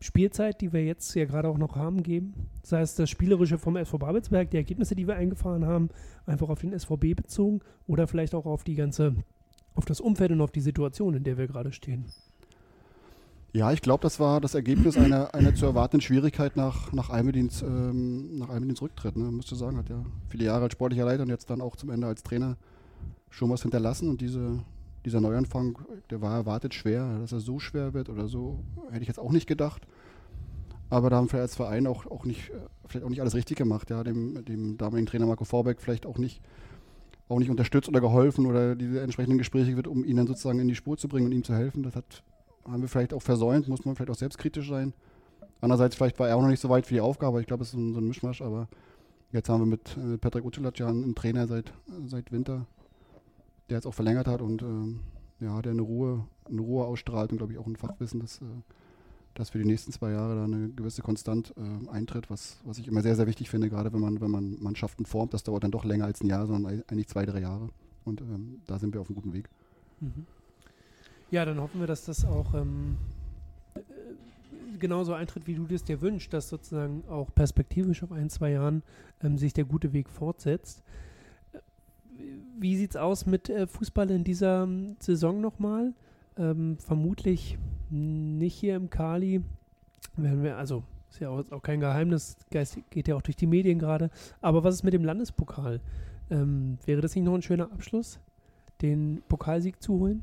[0.00, 2.48] Spielzeit, die wir jetzt ja gerade auch noch haben, geben?
[2.62, 5.90] Sei es das Spielerische vom SV Babelsberg, die Ergebnisse, die wir eingefahren haben,
[6.24, 9.14] einfach auf den SVB bezogen oder vielleicht auch auf die ganze,
[9.74, 12.06] auf das Umfeld und auf die Situation, in der wir gerade stehen?
[13.52, 17.62] Ja, ich glaube, das war das Ergebnis einer, einer zu erwartenden Schwierigkeit nach, nach Almedins,
[17.62, 19.16] ähm, nach Almedins Rücktritt.
[19.16, 19.24] Ne?
[19.32, 22.06] Müsste sagen, hat ja viele Jahre als sportlicher Leiter und jetzt dann auch zum Ende
[22.06, 22.56] als Trainer
[23.28, 24.08] schon was hinterlassen.
[24.08, 24.60] Und diese,
[25.04, 25.78] dieser Neuanfang,
[26.10, 29.32] der war erwartet schwer, dass er so schwer wird oder so, hätte ich jetzt auch
[29.32, 29.86] nicht gedacht.
[30.88, 32.50] Aber da haben wir als Verein auch, auch nicht,
[32.86, 33.90] vielleicht auch nicht alles richtig gemacht.
[33.90, 36.42] Ja, dem, dem damaligen Trainer Marco Vorbeck vielleicht auch nicht,
[37.28, 40.66] auch nicht unterstützt oder geholfen oder diese entsprechenden Gespräche wird, um ihn dann sozusagen in
[40.66, 41.84] die Spur zu bringen und ihm zu helfen.
[41.84, 42.24] Das hat
[42.64, 44.92] haben wir vielleicht auch versäumt, muss man vielleicht auch selbstkritisch sein.
[45.60, 47.40] Andererseits, vielleicht war er auch noch nicht so weit für die Aufgabe.
[47.40, 48.68] Ich glaube, es ist so ein, so ein Mischmasch, aber
[49.32, 51.72] jetzt haben wir mit äh, Patrick Ucilac ja einen Trainer seit,
[52.06, 52.66] seit Winter,
[53.70, 55.00] der jetzt auch verlängert hat und ähm,
[55.40, 59.44] ja, der eine Ruhe, eine Ruhe ausstrahlt und glaube ich auch ein Fachwissen, dass, äh,
[59.50, 63.00] für die nächsten zwei Jahre da eine gewisse Konstant äh, eintritt, was, was ich immer
[63.00, 65.32] sehr, sehr wichtig finde, gerade wenn man, wenn man Mannschaften formt.
[65.32, 67.70] Das dauert dann doch länger als ein Jahr, sondern eigentlich zwei, drei Jahre.
[68.04, 69.48] Und ähm, da sind wir auf einem guten Weg.
[70.00, 70.26] Mhm.
[71.30, 72.98] Ja, dann hoffen wir, dass das auch ähm,
[74.78, 78.82] genauso eintritt, wie du das dir wünschst, dass sozusagen auch perspektivisch auf ein, zwei Jahren
[79.22, 80.82] ähm, sich der gute Weg fortsetzt.
[82.58, 85.94] Wie sieht es aus mit äh, Fußball in dieser ähm, Saison nochmal?
[86.36, 87.58] Ähm, vermutlich
[87.90, 89.42] nicht hier im Kali.
[90.16, 93.46] Werden wir, also ist ja auch, auch kein Geheimnis, Geist geht ja auch durch die
[93.46, 94.10] Medien gerade.
[94.40, 95.80] Aber was ist mit dem Landespokal?
[96.30, 98.20] Ähm, wäre das nicht noch ein schöner Abschluss,
[98.80, 100.22] den Pokalsieg zu holen?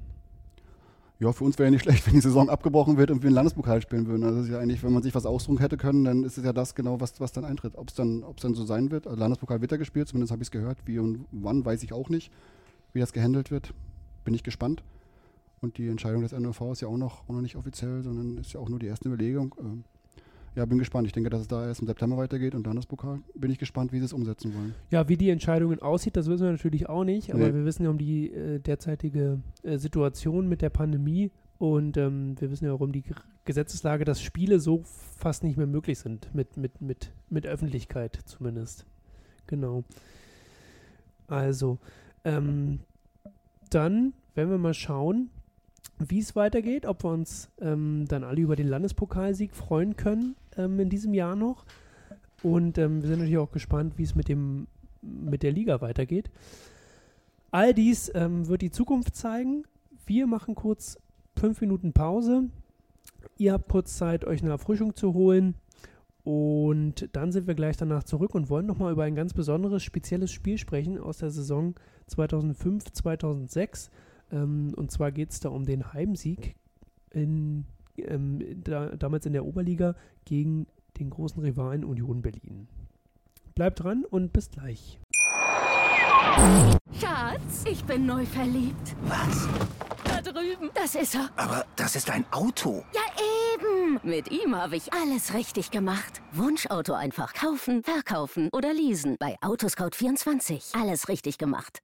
[1.20, 3.36] Ja, für uns wäre ja nicht schlecht, wenn die Saison abgebrochen wird und wir einen
[3.36, 4.24] Landespokal spielen würden.
[4.24, 6.46] Also das ist ja eigentlich, wenn man sich was ausruhen hätte können, dann ist es
[6.46, 7.76] ja das genau, was, was dann eintritt.
[7.76, 9.08] Ob es dann, dann so sein wird.
[9.08, 10.78] Also Landespokal wird ja gespielt, zumindest habe ich es gehört.
[10.86, 12.32] Wie und wann, weiß ich auch nicht.
[12.94, 13.74] Wie das gehandelt wird,
[14.26, 14.84] bin ich gespannt.
[15.60, 18.54] Und die Entscheidung des NOV ist ja auch noch, auch noch nicht offiziell, sondern ist
[18.54, 19.56] ja auch nur die erste Überlegung.
[20.58, 21.06] Ja, bin gespannt.
[21.06, 23.20] Ich denke, dass es da erst im September weitergeht und dann das Pokal.
[23.36, 24.74] Bin ich gespannt, wie sie es umsetzen wollen.
[24.90, 27.54] Ja, wie die Entscheidungen aussieht, das wissen wir natürlich auch nicht, aber nee.
[27.54, 32.50] wir wissen ja um die äh, derzeitige äh, Situation mit der Pandemie und ähm, wir
[32.50, 33.04] wissen ja auch um die
[33.46, 38.88] Gesetzeslage, dass Spiele so fast nicht mehr möglich sind, mit, mit, mit, mit Öffentlichkeit zumindest.
[39.46, 39.84] Genau.
[41.28, 41.78] Also,
[42.26, 42.80] ähm,
[43.70, 45.30] dann werden wir mal schauen,
[46.00, 50.80] wie es weitergeht, ob wir uns ähm, dann alle über den Landespokalsieg freuen können ähm,
[50.80, 51.66] in diesem Jahr noch.
[52.44, 54.68] Und ähm, wir sind natürlich auch gespannt, wie es mit, dem,
[55.02, 56.30] mit der Liga weitergeht.
[57.52, 59.64] All dies ähm, wird die Zukunft zeigen.
[60.06, 61.00] Wir machen kurz
[61.36, 62.50] fünf Minuten Pause.
[63.38, 65.56] Ihr habt kurz Zeit, euch eine Erfrischung zu holen.
[66.24, 70.32] Und dann sind wir gleich danach zurück und wollen nochmal über ein ganz besonderes, spezielles
[70.32, 71.74] Spiel sprechen aus der Saison
[72.08, 73.90] 2005, 2006.
[74.32, 76.56] Ähm, und zwar geht es da um den Heimsieg
[77.12, 77.66] in,
[77.98, 80.68] ähm, da, damals in der Oberliga gegen
[81.00, 82.68] den großen Rivalen Union Berlin.
[83.56, 85.00] Bleibt dran und bis gleich.
[87.00, 88.96] Schatz, ich bin neu verliebt.
[89.04, 89.48] Was?
[90.04, 90.70] Da drüben.
[90.74, 91.30] Das ist er.
[91.36, 92.84] Aber das ist ein Auto.
[92.94, 93.02] Ja,
[93.56, 94.00] eben.
[94.04, 96.22] Mit ihm habe ich alles richtig gemacht.
[96.34, 99.16] Wunschauto einfach kaufen, verkaufen oder leasen.
[99.20, 100.80] Bei Autoscout24.
[100.80, 101.82] Alles richtig gemacht.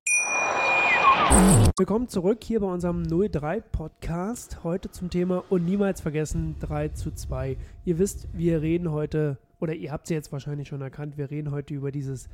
[1.77, 4.63] Willkommen zurück hier bei unserem 03 Podcast.
[4.63, 7.57] Heute zum Thema und niemals vergessen 3 zu 2.
[7.85, 11.51] Ihr wisst, wir reden heute, oder ihr habt es jetzt wahrscheinlich schon erkannt, wir reden
[11.51, 12.27] heute über dieses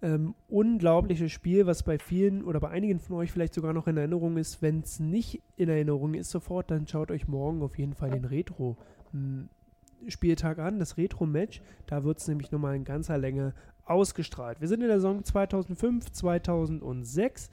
[0.00, 3.96] ähm, unglaubliche Spiel, was bei vielen oder bei einigen von euch vielleicht sogar noch in
[3.96, 4.62] Erinnerung ist.
[4.62, 8.24] Wenn es nicht in Erinnerung ist sofort, dann schaut euch morgen auf jeden Fall den
[8.24, 8.78] Retro.
[9.12, 9.48] Hm,
[10.08, 11.60] Spieltag an, das Retro-Match.
[11.86, 14.60] Da wird es nämlich nochmal in ganzer Länge ausgestrahlt.
[14.60, 17.50] Wir sind in der Saison 2005, 2006.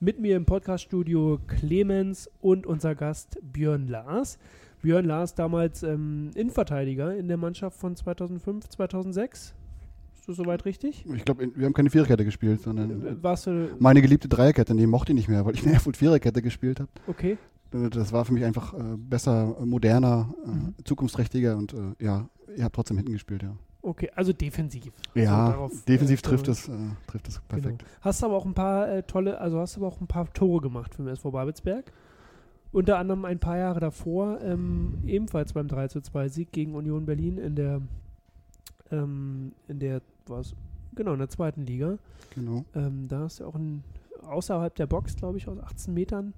[0.00, 4.38] Mit mir im Podcaststudio Clemens und unser Gast Björn Lars.
[4.80, 9.54] Björn Lars damals ähm, Innenverteidiger in der Mannschaft von 2005, 2006.
[10.14, 11.04] Ist das soweit richtig?
[11.12, 14.72] Ich glaube, wir haben keine Viererkette gespielt, sondern äh, Warst du meine geliebte Dreierkette.
[14.72, 16.90] Die mochte ich nicht mehr, weil ich eine Erfurt Viererkette gespielt habe.
[17.08, 17.36] Okay.
[17.72, 20.74] Äh, das war für mich einfach äh, besser, moderner, äh, mhm.
[20.84, 23.56] zukunftsträchtiger und äh, ja, ihr habt trotzdem hinten gespielt, ja.
[23.80, 24.92] Okay, also defensiv.
[25.14, 26.72] Ja, also darauf, defensiv äh, trifft, es, äh,
[27.06, 27.46] trifft es genau.
[27.48, 27.78] perfekt.
[27.78, 27.90] Genau.
[28.00, 30.94] Hast aber auch ein paar äh, tolle, also hast aber auch ein paar Tore gemacht
[30.94, 31.92] für den SV Babelsberg.
[32.72, 37.06] Unter anderem ein paar Jahre davor, ähm, ebenfalls beim 3 zu 2 Sieg gegen Union
[37.06, 37.80] Berlin in der,
[38.90, 40.54] ähm, in der, was,
[40.94, 41.98] genau, in der zweiten Liga.
[42.34, 42.64] Genau.
[42.74, 43.84] Ähm, da hast du auch ein,
[44.22, 46.34] außerhalb der Box, glaube ich, aus 18 Metern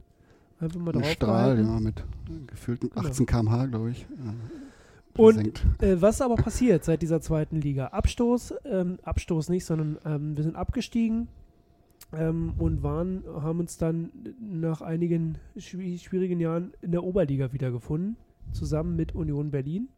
[0.60, 1.06] einfach mal drauf.
[1.06, 2.04] Strahl, ja, mit
[2.46, 3.40] gefühlten 18 genau.
[3.40, 4.06] km/h, glaube ich.
[5.16, 7.88] Und äh, was ist aber passiert seit dieser zweiten Liga?
[7.88, 11.28] Abstoß, ähm, Abstoß nicht, sondern ähm, wir sind abgestiegen
[12.16, 18.16] ähm, und waren, haben uns dann nach einigen schwierigen Jahren in der Oberliga wiedergefunden,
[18.52, 19.88] zusammen mit Union Berlin.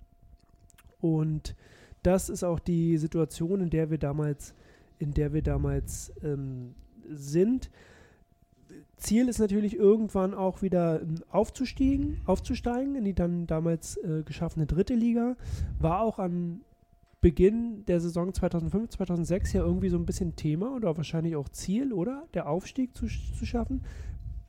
[1.01, 1.55] Und
[2.03, 4.55] das ist auch die Situation, in der wir damals,
[4.98, 6.75] in der wir damals ähm,
[7.11, 7.70] sind.
[9.02, 14.66] Ziel ist natürlich irgendwann auch wieder ähm, aufzusteigen, aufzusteigen in die dann damals äh, geschaffene
[14.66, 15.36] dritte Liga.
[15.78, 16.60] War auch an
[17.20, 21.92] Beginn der Saison 2005, 2006 ja irgendwie so ein bisschen Thema oder wahrscheinlich auch Ziel,
[21.92, 22.26] oder?
[22.34, 23.84] Der Aufstieg zu, zu schaffen.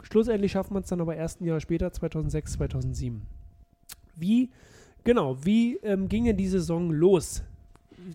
[0.01, 3.21] Schlussendlich schafft man es dann aber erst ein Jahr später, 2006, 2007.
[4.15, 4.51] Wie,
[5.03, 7.43] genau, wie ähm, ging denn die Saison los?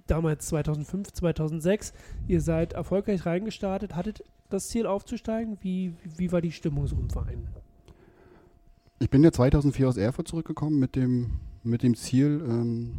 [0.06, 1.92] Damals 2005, 2006.
[2.26, 5.58] Ihr seid erfolgreich reingestartet, hattet das Ziel aufzusteigen?
[5.60, 7.46] Wie, wie war die Stimmung so im Verein?
[8.98, 12.94] Ich bin ja 2004 aus Erfurt zurückgekommen mit dem, mit dem Ziel, ähm,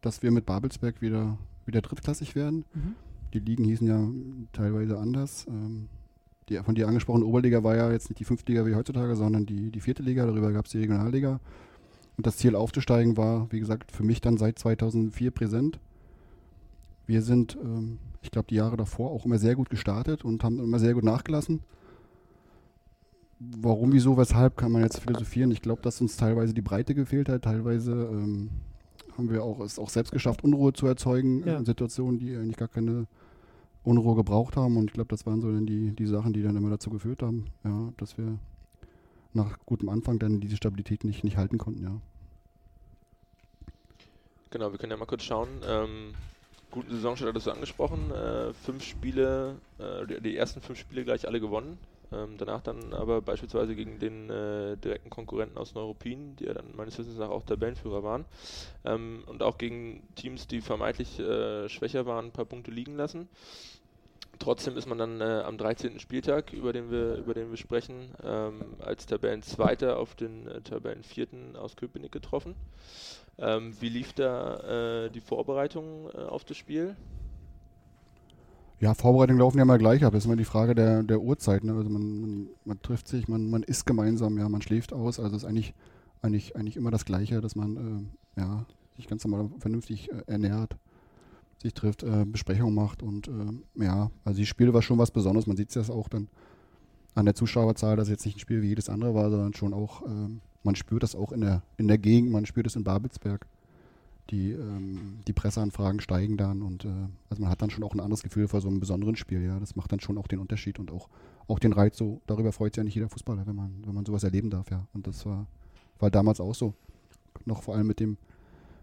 [0.00, 2.64] dass wir mit Babelsberg wieder, wieder drittklassig werden.
[2.74, 2.94] Mhm.
[3.32, 4.08] Die Ligen hießen ja
[4.52, 5.46] teilweise anders.
[5.48, 5.88] Ähm,
[6.48, 9.46] die von dir angesprochene Oberliga war ja jetzt nicht die fünfte Liga wie heutzutage, sondern
[9.46, 10.26] die, die vierte Liga.
[10.26, 11.40] Darüber gab es die Regionalliga.
[12.16, 15.80] Und das Ziel aufzusteigen war, wie gesagt, für mich dann seit 2004 präsent.
[17.06, 20.58] Wir sind ähm, ich glaube, die Jahre davor auch immer sehr gut gestartet und haben
[20.58, 21.60] immer sehr gut nachgelassen.
[23.38, 25.50] Warum, wieso, weshalb kann man jetzt philosophieren.
[25.50, 28.50] Ich glaube, dass uns teilweise die Breite gefehlt hat, teilweise ähm,
[29.16, 31.58] haben wir auch, es auch selbst geschafft, Unruhe zu erzeugen Ja.
[31.58, 33.06] in Situationen, die eigentlich gar keine
[33.82, 34.78] Unruhe gebraucht haben.
[34.78, 37.22] Und ich glaube, das waren so dann die, die Sachen, die dann immer dazu geführt
[37.22, 38.38] haben, ja, dass wir
[39.34, 42.00] nach gutem Anfang dann diese Stabilität nicht, nicht halten konnten, ja.
[44.50, 45.48] Genau, wir können ja mal kurz schauen.
[45.68, 46.14] Ähm,
[46.74, 48.10] guten Saisonstart hattest du angesprochen.
[48.10, 51.78] Äh, fünf Spiele, äh, die, die ersten fünf Spiele gleich alle gewonnen.
[52.12, 56.74] Ähm, danach dann aber beispielsweise gegen den äh, direkten Konkurrenten aus Neuruppin, die ja dann
[56.76, 58.24] meines Wissens nach auch Tabellenführer waren.
[58.84, 63.28] Ähm, und auch gegen Teams, die vermeintlich äh, schwächer waren, ein paar Punkte liegen lassen.
[64.40, 66.00] Trotzdem ist man dann äh, am 13.
[66.00, 71.54] Spieltag, über den wir, über den wir sprechen, ähm, als Tabellenzweiter auf den äh, Tabellenvierten
[71.56, 72.56] aus Köpenick getroffen.
[73.38, 76.96] Ähm, wie lief da äh, die Vorbereitung äh, auf das Spiel?
[78.80, 80.12] Ja, Vorbereitungen laufen ja mal gleich ab.
[80.12, 81.64] Das ist immer die Frage der, der Uhrzeit.
[81.64, 81.72] Ne?
[81.72, 85.18] Also man, man, man trifft sich, man, man isst gemeinsam, ja, man schläft aus.
[85.18, 85.74] Also es ist eigentlich,
[86.22, 88.66] eigentlich, eigentlich immer das Gleiche, dass man äh, ja,
[88.96, 90.76] sich ganz normal vernünftig äh, ernährt,
[91.62, 95.46] sich trifft, äh, Besprechungen macht und äh, ja, also die Spiele war schon was Besonderes.
[95.46, 96.28] Man sieht es ja auch dann
[97.14, 100.02] an der Zuschauerzahl, dass jetzt nicht ein Spiel wie jedes andere war, sondern schon auch,
[100.02, 103.46] ähm, man spürt das auch in der, in der Gegend, man spürt es in Babelsberg
[104.30, 106.88] die, ähm, die Presseanfragen steigen dann und äh,
[107.28, 109.60] also man hat dann schon auch ein anderes Gefühl vor so einem besonderen Spiel, ja.
[109.60, 111.08] Das macht dann schon auch den Unterschied und auch,
[111.46, 114.06] auch den Reiz so, darüber freut sich ja nicht jeder Fußballer, wenn man, wenn man
[114.06, 114.86] sowas erleben darf, ja.
[114.94, 115.46] Und das war,
[115.98, 116.74] war damals auch so.
[117.44, 118.16] Noch vor allem mit dem,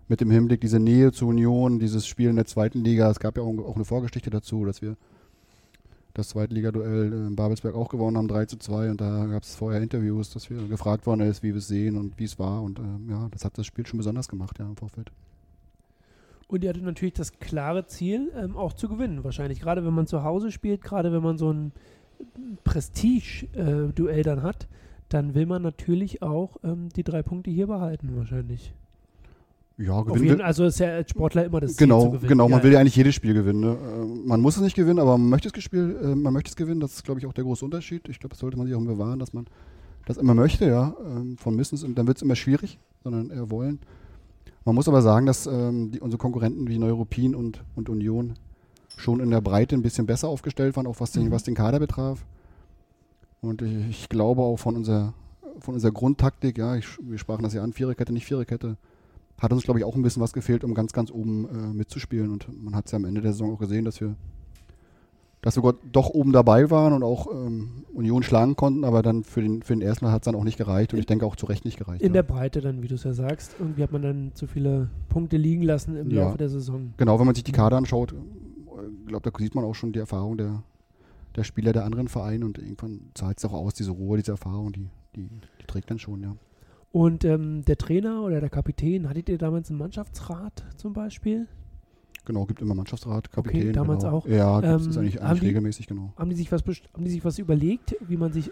[0.08, 3.38] mit dem Hinblick, diese Nähe zur Union, dieses Spiel in der zweiten Liga, es gab
[3.38, 4.96] ja auch, auch eine Vorgeschichte dazu, dass wir
[6.13, 9.82] das Zweitligaduell in Babelsberg auch gewonnen haben, 3 zu 2 und da gab es vorher
[9.82, 12.80] Interviews, dass wir gefragt worden ist, wie wir es sehen und wie es war und
[12.80, 15.12] ähm, ja, das hat das Spiel schon besonders gemacht, ja, im Vorfeld.
[16.52, 19.24] Und ihr hattet natürlich das klare Ziel, ähm, auch zu gewinnen.
[19.24, 19.62] Wahrscheinlich.
[19.62, 21.71] Gerade wenn man zu Hause spielt, gerade wenn man so ein
[22.65, 24.67] Prestige-Duell dann hat,
[25.08, 28.74] dann will man natürlich auch ähm, die drei Punkte hier behalten, wahrscheinlich.
[29.86, 32.28] Ja, gewinnen jeden, also ist ja als Sportler immer das Ziel genau, zu gewinnen.
[32.30, 32.50] genau.
[32.50, 32.80] Man Ja, will ja.
[32.80, 33.60] eigentlich jedes Spiel gewinnen.
[33.62, 33.72] Ne?
[33.72, 36.56] Äh, Man muss es nicht gewinnen, aber man möchte es, gespiel, äh, man möchte es
[36.56, 36.80] gewinnen.
[36.80, 38.08] Das ist, glaube ich, auch der große Unterschied.
[38.10, 39.46] Ich glaube, das sollte man sich auch immer bewahren, dass man
[40.06, 40.96] das immer möchte, ja.
[41.06, 43.80] Ähm, Von müssen es, dann wird es immer schwierig, sondern eher wollen.
[44.65, 48.34] Man muss aber sagen, dass ähm, die, unsere Konkurrenten wie Neuruppin und, und Union
[48.98, 51.32] schon in der Breite ein bisschen besser aufgestellt waren, auch was den, Mhm.
[51.32, 52.24] was den Kader betraf.
[53.41, 55.13] Und ich, ich glaube auch von unserer,
[55.60, 58.78] von unserer Grundtaktik, ja, ich, wir sprachen das ja an, Viererkette, nicht Viererkette,
[59.41, 62.32] hat uns, glaube ich, auch ein bisschen was gefehlt, um ganz, ganz oben äh, mitzuspielen.
[62.32, 64.15] Und man hat es ja am Ende der Saison auch gesehen, dass wir,
[65.41, 69.41] dass wir doch oben dabei waren und auch ähm, Union schlagen konnten, aber dann für
[69.41, 71.36] den, für den ersten Mal hat es dann auch nicht gereicht und ich denke auch
[71.36, 72.04] zu Recht nicht gereicht.
[72.04, 72.21] In ja.
[72.21, 73.56] der Breite dann, wie du es ja sagst.
[73.60, 76.25] Irgendwie hat man dann zu viele Punkte liegen lassen im Ja.
[76.25, 76.93] Laufe der Saison.
[76.97, 79.99] Genau, wenn man sich die Kader anschaut, ich glaube, da sieht man auch schon die
[79.99, 80.62] Erfahrung der,
[81.36, 84.71] der Spieler der anderen Vereine und irgendwann zahlt es auch aus, diese Ruhe, diese Erfahrung,
[84.71, 85.27] die, die,
[85.62, 86.36] die trägt dann schon, ja.
[86.91, 91.47] Und ähm, der Trainer oder der Kapitän, hattet ihr damals einen Mannschaftsrat zum Beispiel?
[92.25, 93.73] Genau, gibt immer Mannschaftsrat, Kapitän.
[93.73, 94.17] damals genau.
[94.17, 94.27] auch.
[94.27, 96.13] Ja, das Ähm, ist eigentlich, haben eigentlich die- regelmäßig, genau.
[96.17, 96.62] Haben die sich was,
[96.93, 98.51] haben die sich was überlegt, wie man sich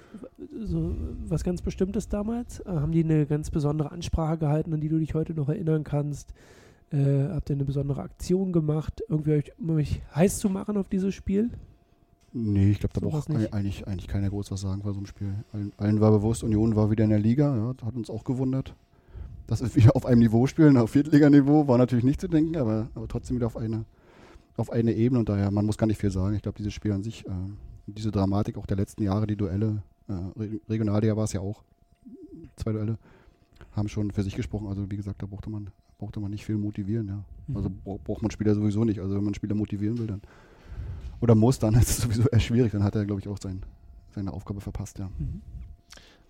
[0.60, 0.95] so
[1.28, 2.62] was ganz Bestimmtes damals?
[2.62, 5.84] Äh, haben die eine ganz besondere Ansprache gehalten, an die du dich heute noch erinnern
[5.84, 6.34] kannst?
[6.91, 10.89] Äh, habt ihr eine besondere Aktion gemacht, irgendwie euch, um euch heiß zu machen auf
[10.89, 11.52] dieses Spiel?
[12.32, 13.54] Nee, ich glaube, da braucht nicht.
[13.54, 15.34] eigentlich, eigentlich keiner groß was sagen vor so einem Spiel.
[15.52, 18.76] Allen, allen war bewusst, Union war wieder in der Liga, ja, hat uns auch gewundert.
[19.48, 22.89] Dass wir wieder auf einem Niveau spielen, auf Viertliganiveau, war natürlich nicht zu denken, aber,
[22.94, 23.86] aber trotzdem wieder auf eine,
[24.58, 26.36] auf eine Ebene und daher, man muss gar nicht viel sagen.
[26.36, 27.32] Ich glaube, dieses Spiel an sich, äh,
[27.88, 31.63] diese Dramatik auch der letzten Jahre, die Duelle, äh, Re Regionalliga war es ja auch,
[32.58, 32.98] zwei Duelle,
[33.72, 34.68] haben schon für sich gesprochen.
[34.68, 37.24] Also wie gesagt, da brauchte man, brauchte man nicht viel motivieren, ja.
[37.56, 39.00] Also bra- braucht man Spieler sowieso nicht.
[39.00, 40.22] Also wenn man Spieler motivieren will, dann
[41.21, 42.71] oder muss, dann ist es sowieso eher schwierig.
[42.71, 43.63] Dann hat er, glaube ich, auch sein,
[44.13, 45.10] seine Aufgabe verpasst, ja.
[45.17, 45.41] Mhm.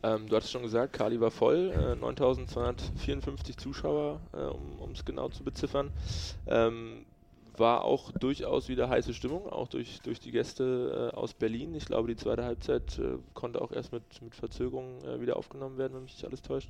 [0.01, 4.37] Ähm, du hattest schon gesagt, Kali war voll, äh, 9254 Zuschauer, äh,
[4.81, 5.91] um es genau zu beziffern.
[6.47, 7.05] Ähm,
[7.57, 11.73] war auch durchaus wieder heiße Stimmung, auch durch, durch die Gäste äh, aus Berlin.
[11.75, 15.77] Ich glaube, die zweite Halbzeit äh, konnte auch erst mit, mit Verzögerung äh, wieder aufgenommen
[15.77, 16.69] werden, wenn mich nicht alles täuscht.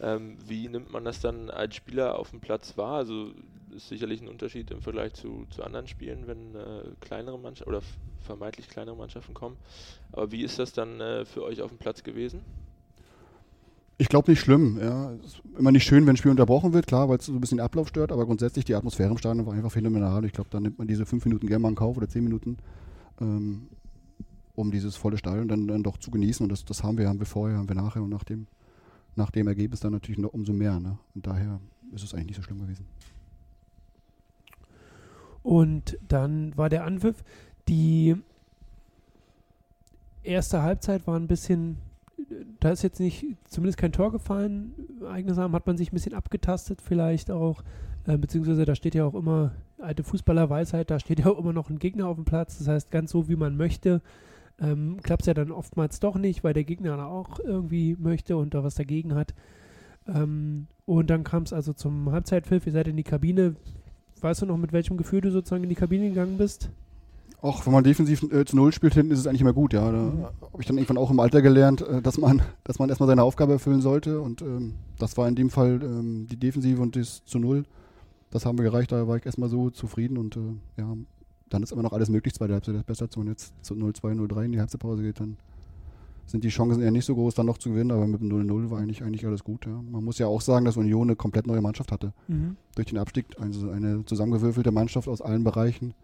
[0.00, 2.96] Ähm, wie nimmt man das dann als Spieler auf dem Platz wahr?
[2.96, 3.32] Also
[3.74, 7.82] ist sicherlich ein Unterschied im Vergleich zu, zu anderen Spielen, wenn äh, kleinere Mannschaften oder
[8.20, 9.56] vermeintlich kleinere Mannschaften kommen.
[10.12, 12.44] Aber wie ist das dann äh, für euch auf dem Platz gewesen?
[14.00, 14.78] Ich glaube nicht schlimm.
[14.80, 15.12] Ja.
[15.14, 17.40] Es ist immer nicht schön, wenn ein Spiel unterbrochen wird, klar, weil es so ein
[17.40, 20.24] bisschen Ablauf stört, aber grundsätzlich die Atmosphäre im Stadion war einfach phänomenal.
[20.24, 22.58] Ich glaube, da nimmt man diese fünf Minuten gerne mal in Kauf oder zehn Minuten,
[23.20, 23.66] ähm,
[24.54, 26.44] um dieses volle Stadion dann, dann doch zu genießen.
[26.44, 28.46] Und das, das haben wir, haben wir vorher, haben wir nachher und nach dem,
[29.16, 30.78] nach dem Ergebnis dann natürlich noch umso mehr.
[30.78, 30.96] Ne?
[31.16, 31.60] Und daher
[31.92, 32.86] ist es eigentlich nicht so schlimm gewesen.
[35.42, 37.24] Und dann war der Anpfiff.
[37.66, 38.14] Die
[40.22, 41.78] erste Halbzeit war ein bisschen,
[42.60, 44.74] da ist jetzt nicht, zumindest kein Tor gefallen.
[45.08, 47.62] Eigenes hat man sich ein bisschen abgetastet, vielleicht auch.
[48.06, 51.70] Äh, beziehungsweise da steht ja auch immer, alte Fußballerweisheit, da steht ja auch immer noch
[51.70, 52.58] ein Gegner auf dem Platz.
[52.58, 54.00] Das heißt, ganz so wie man möchte,
[54.60, 58.54] ähm, klappt es ja dann oftmals doch nicht, weil der Gegner auch irgendwie möchte und
[58.54, 59.34] da was dagegen hat.
[60.06, 63.56] Ähm, und dann kam es also zum Halbzeitpfiff, ihr seid in die Kabine.
[64.20, 66.70] Weißt du noch, mit welchem Gefühl du sozusagen in die Kabine gegangen bist?
[67.40, 69.92] Auch wenn man defensiv äh, zu Null spielt hinten, ist es eigentlich immer gut, ja.
[69.92, 70.24] Da Mhm.
[70.24, 73.22] habe ich dann irgendwann auch im Alter gelernt, äh, dass man, dass man erstmal seine
[73.22, 74.20] Aufgabe erfüllen sollte.
[74.20, 77.64] Und ähm, das war in dem Fall ähm, die Defensive und das zu Null.
[78.30, 80.40] Das haben wir gereicht, da war ich erstmal so zufrieden und äh,
[80.78, 80.94] ja,
[81.48, 84.14] dann ist immer noch alles möglich, zweite Halbzeit ist besser, wenn man jetzt zu 0-2,
[84.14, 85.38] 0-3 in die Halbzeitpause geht, dann
[86.26, 88.68] sind die Chancen eher nicht so groß, dann noch zu gewinnen, aber mit dem 0-0
[88.70, 89.64] war eigentlich, eigentlich alles gut.
[89.64, 89.80] Ja.
[89.90, 92.12] Man muss ja auch sagen, dass Union eine komplett neue Mannschaft hatte.
[92.26, 92.56] Mhm.
[92.74, 95.94] Durch den Abstieg, also eine zusammengewürfelte Mannschaft aus allen Bereichen.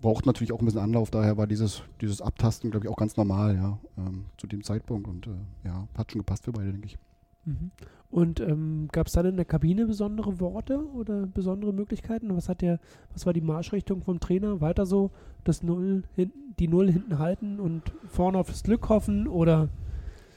[0.00, 3.16] Braucht natürlich auch ein bisschen Anlauf, daher war dieses, dieses Abtasten, glaube ich, auch ganz
[3.16, 5.06] normal, ja, ähm, zu dem Zeitpunkt.
[5.06, 5.30] Und äh,
[5.64, 6.98] ja, hat schon gepasst für beide, denke ich.
[7.44, 7.70] Mhm.
[8.10, 12.34] Und ähm, gab es dann in der Kabine besondere Worte oder besondere Möglichkeiten?
[12.34, 12.80] Was hat der,
[13.12, 14.60] was war die Marschrichtung vom Trainer?
[14.60, 15.10] Weiter so
[15.44, 19.68] das Null hinten, die Null hinten halten und vorne aufs Glück hoffen oder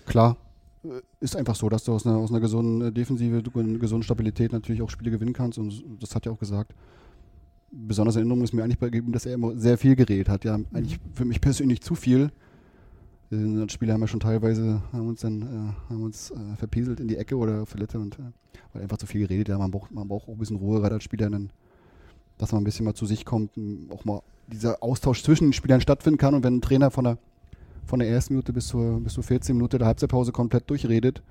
[0.05, 0.37] Klar,
[0.83, 4.03] äh, ist einfach so, dass du aus einer, aus einer gesunden äh, Defensive, einer gesunden
[4.03, 5.57] Stabilität natürlich auch Spiele gewinnen kannst.
[5.57, 6.73] Und das hat er auch gesagt.
[7.75, 10.45] Besonders in Erinnerung ist mir eigentlich bei ihm, dass er immer sehr viel geredet hat.
[10.45, 12.31] Ja, eigentlich für mich persönlich zu viel.
[13.31, 17.07] Als Spieler haben wir schon teilweise haben uns dann äh, haben uns äh, verpieselt in
[17.07, 18.31] die Ecke oder verletzt und äh,
[18.73, 19.49] weil einfach zu viel geredet.
[19.49, 21.49] Ja, man braucht, man braucht auch ein bisschen Ruhe gerade als Spieler, dann,
[22.37, 23.51] dass man ein bisschen mal zu sich kommt,
[23.89, 27.17] auch mal dieser Austausch zwischen den Spielern stattfinden kann und wenn ein Trainer von der
[27.85, 31.21] von der ersten Minute bis zur, bis zur 14 Minute der Halbzeitpause komplett durchredet,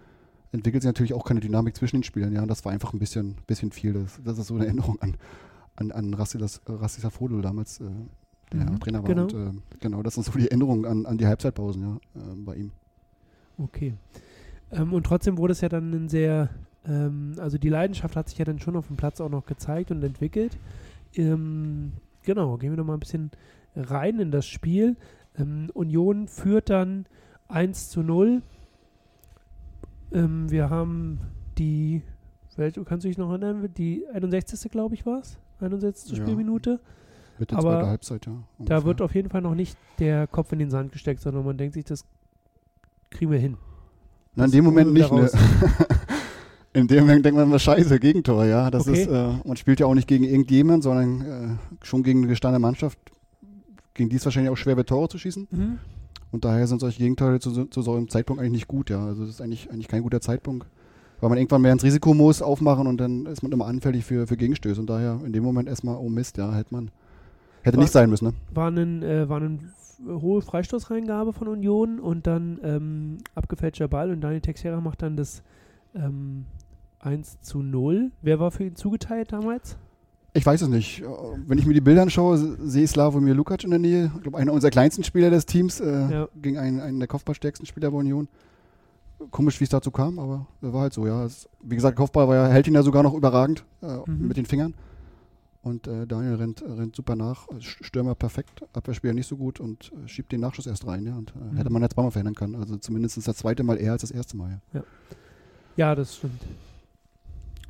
[0.52, 2.32] entwickelt sich natürlich auch keine Dynamik zwischen den Spielern.
[2.32, 3.94] Ja, und das war einfach ein bisschen, bisschen viel.
[3.94, 5.16] Das, das ist so eine Erinnerung an,
[5.76, 7.10] an, an Rassilas, Rassisa
[7.42, 7.84] damals, äh,
[8.52, 9.08] der Mhm, Trainer war.
[9.08, 9.22] genau.
[9.22, 12.56] Und, äh, genau, das sind so die Erinnerungen an, an die Halbzeitpausen ja, äh, bei
[12.56, 12.72] ihm.
[13.58, 13.94] Okay.
[14.70, 16.50] Ähm, und trotzdem wurde es ja dann ein sehr,
[16.86, 19.90] ähm, also die Leidenschaft hat sich ja dann schon auf dem Platz auch noch gezeigt
[19.90, 20.58] und entwickelt.
[21.14, 23.30] Ähm, genau, gehen wir noch mal ein bisschen
[23.74, 24.96] rein in das Spiel.
[25.36, 27.06] Ähm, Union führt dann
[27.48, 28.42] 1 zu 0.
[30.12, 31.20] Ähm, wir haben
[31.58, 32.02] die,
[32.56, 33.68] welche, kannst du dich noch erinnern?
[33.76, 34.70] Die 61.
[34.70, 35.38] glaube ich war es?
[35.62, 36.10] 61.
[36.12, 36.16] Ja.
[36.22, 36.80] Spielminute.
[37.38, 38.32] Mitte Aber zweiter Halbzeit, ja.
[38.32, 38.84] Da ungefähr.
[38.84, 41.74] wird auf jeden Fall noch nicht der Kopf in den Sand gesteckt, sondern man denkt
[41.74, 42.04] sich, das
[43.10, 43.56] kriegen wir hin.
[44.34, 45.30] Na, in dem Moment nicht, ne?
[46.74, 48.70] In dem Moment denkt man immer, scheiße, Gegentor, ja.
[48.70, 49.02] Das Okay.
[49.02, 52.60] ist, äh, man spielt ja auch nicht gegen irgendjemand, sondern äh, schon gegen eine gestandene
[52.60, 52.98] Mannschaft,
[53.92, 55.48] gegen die es wahrscheinlich auch schwer wird, Tore zu schießen.
[55.50, 55.78] Mhm.
[56.30, 59.04] Und daher sind solche Gegentore zu, zu so einem Zeitpunkt eigentlich nicht gut, ja.
[59.04, 60.66] Also das ist eigentlich, eigentlich kein guter Zeitpunkt.
[61.22, 64.26] Weil man irgendwann mehr ins Risiko muss, aufmachen und dann ist man immer anfällig für,
[64.26, 64.78] für Gegenstöße.
[64.80, 66.90] Und daher in dem Moment erstmal, oh Mist, ja, hätte man.
[67.62, 68.34] Hätte War- nicht sein müssen, ne?
[68.52, 69.40] War eine äh, war
[70.20, 75.42] hohe Freistoßreingabe von Union und dann ähm, abgefälschter Ball und Daniel Texera macht dann das
[75.94, 76.44] ähm,
[76.98, 78.10] 1 zu 0.
[78.20, 79.76] Wer war für ihn zugeteilt damals?
[80.34, 81.02] Ich weiß es nicht.
[81.02, 81.04] Äh,
[81.46, 84.10] Wenn ich mir die Bilder anschaue, se- sehe ich Slavomir Lukac in der Nähe.
[84.16, 86.28] Ich glaube, einer unserer kleinsten Spieler des Teams äh, Ja.
[86.34, 88.26] gegen einen, einen der kopfballstärksten Spieler bei Union.
[89.30, 91.24] Komisch, wie es dazu kam, aber war halt so, ja.
[91.24, 94.28] Es, wie gesagt, Kopfball war ja, hält ihn ja sogar noch überragend äh, Mhm.
[94.28, 94.74] mit den Fingern.
[95.62, 97.46] Und äh, Daniel rennt, rennt super nach.
[97.60, 101.14] Stürmer perfekt, Abwehrspieler nicht so gut und äh, schiebt den Nachschuss erst rein, ja.
[101.14, 101.56] Und äh, Mhm.
[101.56, 102.56] hätte man jetzt zweimal verhindern können.
[102.56, 104.82] Also zumindest das zweite Mal eher als das erste Mal, ja.
[105.76, 106.42] Ja, das stimmt.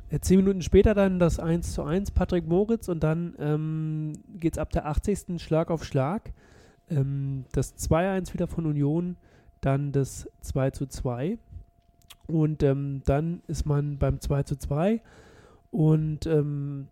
[0.09, 4.53] Äh, Zehn Minuten später dann das 1 zu 1, Patrick Moritz und dann ähm, geht
[4.53, 5.41] es ab der 80.
[5.41, 6.33] Schlag auf Schlag.
[6.89, 9.15] Ähm, das 2-1 wieder von Union,
[9.65, 11.37] dann das 2 zu 2.
[12.27, 15.01] Und ähm, dann ist man beim 2 zu 2
[15.71, 16.87] und ähm,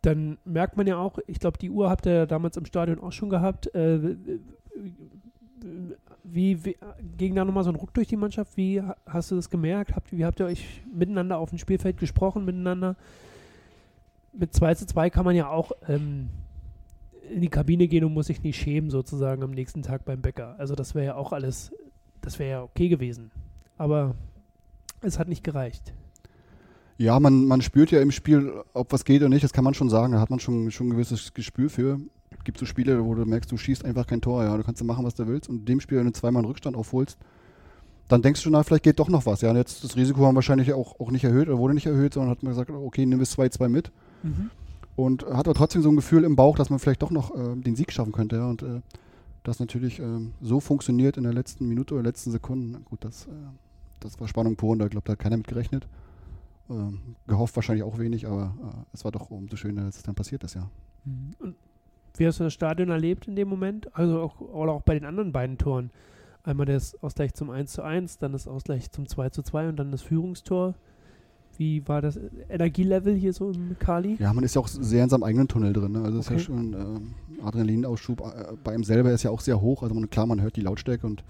[0.00, 3.12] dann merkt man ja auch, ich glaube, die Uhr habt ihr damals im Stadion auch
[3.12, 4.16] schon gehabt, äh,
[6.22, 6.76] wie, wie
[7.18, 8.56] ging da nochmal so ein Ruck durch die Mannschaft?
[8.56, 9.94] Wie ha- hast du das gemerkt?
[9.94, 12.96] Habt, wie habt ihr euch miteinander auf dem Spielfeld gesprochen, miteinander?
[14.32, 16.30] Mit 2 zu 2 kann man ja auch ähm,
[17.30, 20.56] in die Kabine gehen und muss sich nicht schämen, sozusagen am nächsten Tag beim Bäcker.
[20.58, 21.72] Also das wäre ja auch alles,
[22.20, 23.30] das wäre ja okay gewesen.
[23.76, 24.14] Aber
[25.00, 25.92] es hat nicht gereicht.
[26.96, 29.74] Ja, man, man spürt ja im Spiel, ob was geht oder nicht, das kann man
[29.74, 30.12] schon sagen.
[30.12, 31.98] Da hat man schon, schon ein gewisses Gespür für.
[32.44, 34.56] Gibt so Spiele, wo du merkst, du schießt einfach kein Tor, ja.
[34.56, 35.48] Du kannst ja machen, was du willst.
[35.48, 37.18] Und in dem Spiel, wenn du zweimal einen Rückstand aufholst,
[38.08, 39.40] dann denkst du, na, vielleicht geht doch noch was.
[39.40, 41.86] Ja, und jetzt das Risiko haben wir wahrscheinlich auch, auch nicht erhöht oder wurde nicht
[41.86, 43.92] erhöht, sondern hat man gesagt, okay, nimm bis 2-2 mit.
[44.96, 47.56] Und hat aber trotzdem so ein Gefühl im Bauch, dass man vielleicht doch noch äh,
[47.56, 48.36] den Sieg schaffen könnte.
[48.36, 48.48] Ja.
[48.48, 48.80] Und äh,
[49.42, 52.84] das natürlich ähm, so funktioniert in der letzten Minute oder letzten Sekunden.
[52.84, 53.30] Gut, das, äh,
[54.00, 55.86] das war Spannung pur und da glaube da hat keiner mit gerechnet.
[56.70, 60.14] Ähm, gehofft wahrscheinlich auch wenig, aber äh, es war doch umso schöner, dass es dann
[60.14, 60.70] passiert ist, ja.
[61.38, 61.56] Und
[62.16, 63.94] wie hast du das Stadion erlebt in dem Moment?
[63.94, 65.90] Also auch, oder auch bei den anderen beiden Toren.
[66.42, 69.76] einmal das Ausgleich zum 1 zu 1, dann das Ausgleich zum 2 zu 2 und
[69.76, 70.74] dann das Führungstor.
[71.56, 74.16] Wie war das Energielevel hier so im Kali?
[74.18, 75.92] Ja, man ist ja auch sehr in seinem eigenen Tunnel drin.
[75.92, 76.02] Ne?
[76.02, 76.36] Also es Okay.
[76.36, 79.82] ist ja schon äh, Adrenalinausschub äh, bei ihm selber ist ja auch sehr hoch.
[79.82, 81.22] Also man, klar, man hört die Lautstärke und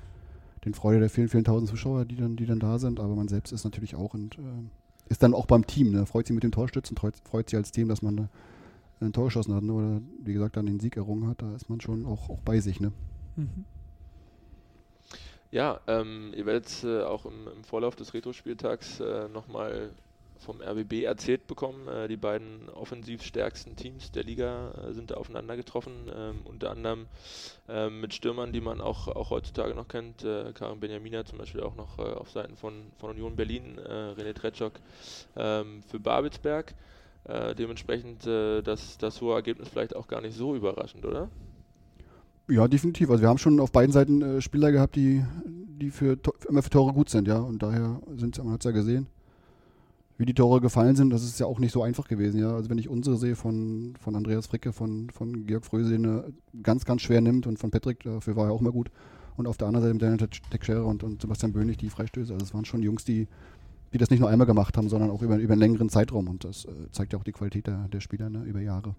[0.65, 3.29] den Freude der vielen, vielen tausend Zuschauer, die dann, die dann da sind, aber man
[3.29, 4.41] selbst ist natürlich auch und äh,
[5.11, 6.07] ist dann auch beim Team, ne?
[6.07, 8.29] freut sich mit dem Torstützen, freut, freut sich als Team, dass man da
[9.01, 9.73] ein Tor geschossen hat ne?
[9.73, 12.61] oder wie gesagt dann den Sieg errungen hat, da ist man schon auch, auch bei
[12.61, 12.81] sich.
[12.81, 12.93] Ne?
[13.37, 13.65] Mhm.
[15.51, 19.91] Ja, ähm, ihr werdet äh, auch im, im Vorlauf des Retro-Spieltags äh, nochmal
[20.45, 21.89] vom RBB erzählt bekommen.
[21.89, 25.93] Äh, die beiden offensiv stärksten Teams der Liga äh, sind da aufeinander getroffen.
[26.15, 27.07] Ähm, unter anderem
[27.69, 30.23] ähm, mit Stürmern, die man auch, auch heutzutage noch kennt.
[30.23, 33.79] Äh, Karim Benjamina zum Beispiel auch noch äh, auf Seiten von, von Union Berlin.
[33.79, 34.75] Äh, René Tretschok
[35.37, 36.75] ähm, für Babelsberg.
[37.27, 41.31] Dementsprechend das, das hohe Ergebnis vielleicht auch gar nicht so überraschend, oder?
[42.51, 43.09] Ja, definitiv.
[43.09, 46.19] Also wir haben schon auf beiden Seiten Spieler gehabt, die, die für,
[46.51, 47.39] immer für Tore gut sind, ja.
[47.39, 49.07] Und daher sind man hat es ja gesehen,
[50.17, 51.11] wie die Tore gefallen sind.
[51.11, 52.55] Das ist ja auch nicht so einfach gewesen, ja.
[52.55, 56.25] Also wenn ich unsere sehe von, von Andreas Fricke, von, von Georg Fröse, den er
[56.63, 58.91] ganz, ganz schwer nimmt und von Patrick, dafür war er auch mal gut.
[59.37, 62.33] Und auf der anderen Seite mit Daniel Teixeira und, und Sebastian Böhnig, die Freistöße.
[62.33, 63.27] Also es waren schon Jungs, die,
[63.93, 66.29] die das nicht nur einmal gemacht haben, sondern auch über, über einen längeren Zeitraum.
[66.29, 68.95] Und das äh, zeigt ja auch die Qualität der, der Spieler ne, über Jahre.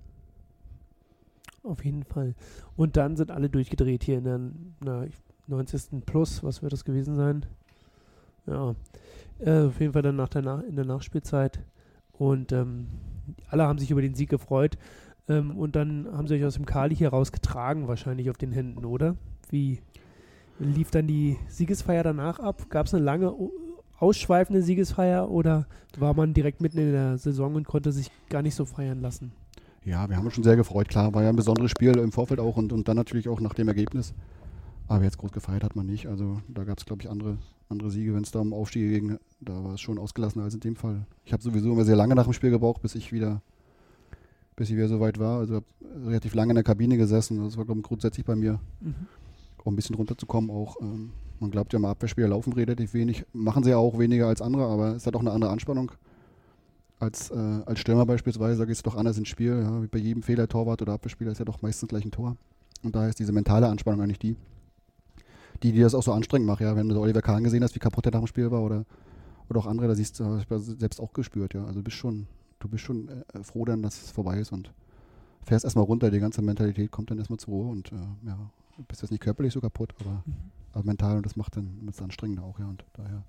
[1.63, 2.35] Auf jeden Fall.
[2.75, 4.39] Und dann sind alle durchgedreht hier in der
[4.83, 5.05] na,
[5.47, 6.05] 90.
[6.05, 7.45] Plus, was wird das gewesen sein?
[8.45, 8.75] Ja,
[9.39, 11.59] äh, auf jeden Fall dann nach der nach in der Nachspielzeit.
[12.11, 12.87] Und ähm,
[13.49, 14.77] alle haben sich über den Sieg gefreut.
[15.27, 18.85] Ähm, und dann haben sie euch aus dem Kali hier rausgetragen, wahrscheinlich auf den Händen,
[18.85, 19.15] oder?
[19.49, 19.79] Wie
[20.59, 22.69] lief dann die Siegesfeier danach ab?
[22.69, 23.33] Gab es eine lange,
[23.97, 25.65] ausschweifende Siegesfeier oder
[25.97, 29.31] war man direkt mitten in der Saison und konnte sich gar nicht so feiern lassen?
[29.83, 30.89] Ja, wir haben uns schon sehr gefreut.
[30.89, 33.53] Klar, war ja ein besonderes Spiel im Vorfeld auch und, und dann natürlich auch nach
[33.53, 34.13] dem Ergebnis.
[34.87, 36.07] Aber jetzt groß gefeiert hat man nicht.
[36.07, 37.37] Also da gab es, glaube ich, andere,
[37.69, 39.17] andere Siege, wenn es da um Aufstiege ging.
[39.41, 41.05] Da war es schon ausgelassener als in dem Fall.
[41.25, 43.41] Ich habe sowieso immer sehr lange nach dem Spiel gebraucht, bis ich wieder,
[44.55, 45.39] bis ich wieder so weit war.
[45.39, 45.65] Also habe
[46.05, 47.43] relativ lange in der Kabine gesessen.
[47.43, 48.93] Das war, glaube ich, grundsätzlich bei mir, Mhm.
[49.63, 50.79] um ein bisschen runterzukommen auch.
[50.81, 51.09] Ähm,
[51.39, 53.25] man glaubt ja mal, Abwehrspieler laufen relativ wenig.
[53.33, 55.91] Machen sie ja auch weniger als andere, aber es hat auch eine andere Anspannung
[56.99, 59.59] als, äh, als Stürmer beispielsweise, da geht es doch anders ins Spiel.
[59.63, 62.37] Ja, wie bei jedem Fehler, Torwart oder Abwehrspieler ist ja doch meistens gleich ein Tor.
[62.83, 64.35] Und daher ist diese mentale Anspannung eigentlich die,
[65.63, 66.61] die, die das auch so anstrengend macht.
[66.61, 68.85] Ja, wenn du Oliver Kahn gesehen hast, wie kaputt er nach dem Spiel war oder,
[69.49, 71.53] oder auch andere, da siehst du, ich selbst auch gespürt.
[71.53, 72.27] Ja, also du bist schon,
[72.59, 74.71] du bist schon äh, froh dann, dass es vorbei ist und
[75.43, 76.11] fährst erstmal runter.
[76.11, 78.37] Die ganze Mentalität kommt dann erstmal zur Ruhe und äh, ja,
[78.77, 80.23] du bist jetzt nicht körperlich so kaputt, aber,
[80.73, 82.59] aber mental und das macht dann das anstrengender auch.
[82.59, 83.23] Ja, und daher,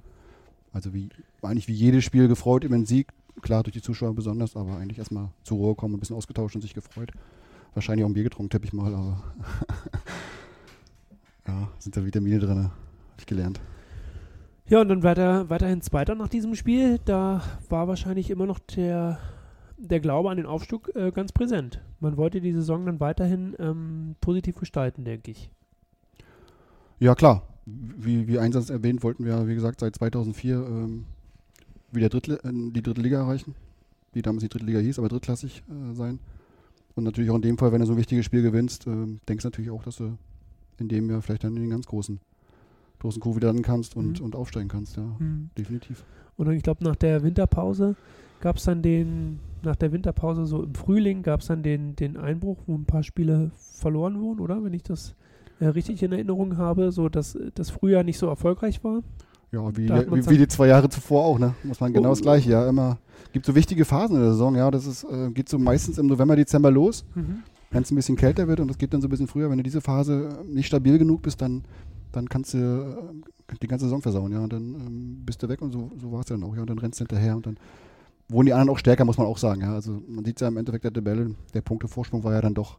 [0.73, 1.09] also wie,
[1.43, 3.13] eigentlich wie jedes Spiel gefreut über den Sieg,
[3.43, 6.63] klar durch die Zuschauer besonders, aber eigentlich erstmal zur Ruhe kommen, ein bisschen ausgetauscht und
[6.63, 7.13] sich gefreut.
[7.75, 9.23] Wahrscheinlich auch ein Bier getrunken, tippe ich mal, aber
[11.47, 12.73] ja, sind da Vitamine drin, habe
[13.19, 13.61] ich gelernt.
[14.69, 16.99] Ja, und dann weiter, weiterhin Zweiter nach diesem Spiel.
[17.05, 19.19] Da war wahrscheinlich immer noch der,
[19.77, 21.81] der Glaube an den Aufstieg äh, ganz präsent.
[22.01, 25.51] Man wollte die Saison dann weiterhin ähm, positiv gestalten, denke ich.
[26.99, 27.47] Ja, klar.
[27.65, 31.05] Wie, wie Einsatz erwähnt, wollten wir, wie gesagt, seit 2004 ähm,
[31.93, 32.41] wieder Drittli äh,
[32.73, 33.55] die dritte Liga erreichen.
[34.15, 36.19] Die damals die dritte Liga hieß, aber drittklassig äh, sein.
[36.97, 39.43] Und natürlich auch in dem Fall, wenn du so ein wichtiges Spiel gewinnst, ähm, denkst
[39.43, 40.17] du natürlich auch, dass du
[40.79, 42.21] in dem Jahr vielleicht dann in den ganz großen,
[42.99, 44.25] großen wieder landen kannst und, Mhm.
[44.27, 44.97] und aufsteigen kannst.
[44.97, 45.05] Ja,
[45.57, 46.05] definitiv.
[46.37, 47.97] Und dann, ich glaube, nach der Winterpause
[48.41, 52.17] gab es dann den, nach der Winterpause so im Frühling gab es dann den, den
[52.17, 54.63] Einbruch, wo ein paar Spiele verloren wurden, oder?
[54.63, 55.15] Wenn ich das
[55.61, 59.03] äh, richtig in Erinnerung habe, so dass das Frühjahr nicht so erfolgreich war.
[59.53, 61.55] Ja, wie, hat wie, wie dann- die zwei Jahre zuvor auch, ne?
[61.63, 62.13] Muss man genau Oh.
[62.13, 62.69] das gleiche, ja.
[62.69, 62.99] Immer
[63.33, 64.71] gibt so wichtige Phasen in der Saison, ja.
[64.71, 67.05] Das ist, äh, geht so meistens im November, Dezember los.
[67.71, 69.57] Wenn es ein bisschen kälter wird und das geht dann so ein bisschen früher, wenn
[69.59, 71.65] du diese Phase nicht stabil genug bist, dann,
[72.13, 75.63] dann kannst du äh, die ganze Saison versauen, ja, und dann ähm, bist du weg
[75.63, 77.57] und so, so war es dann auch, ja, und dann rennst du hinterher und dann
[78.29, 80.57] wurden die anderen auch stärker, muss man auch sagen, ja, also man sieht ja im
[80.57, 82.79] Endeffekt der Tabelle, der Punktevorsprung war ja dann doch,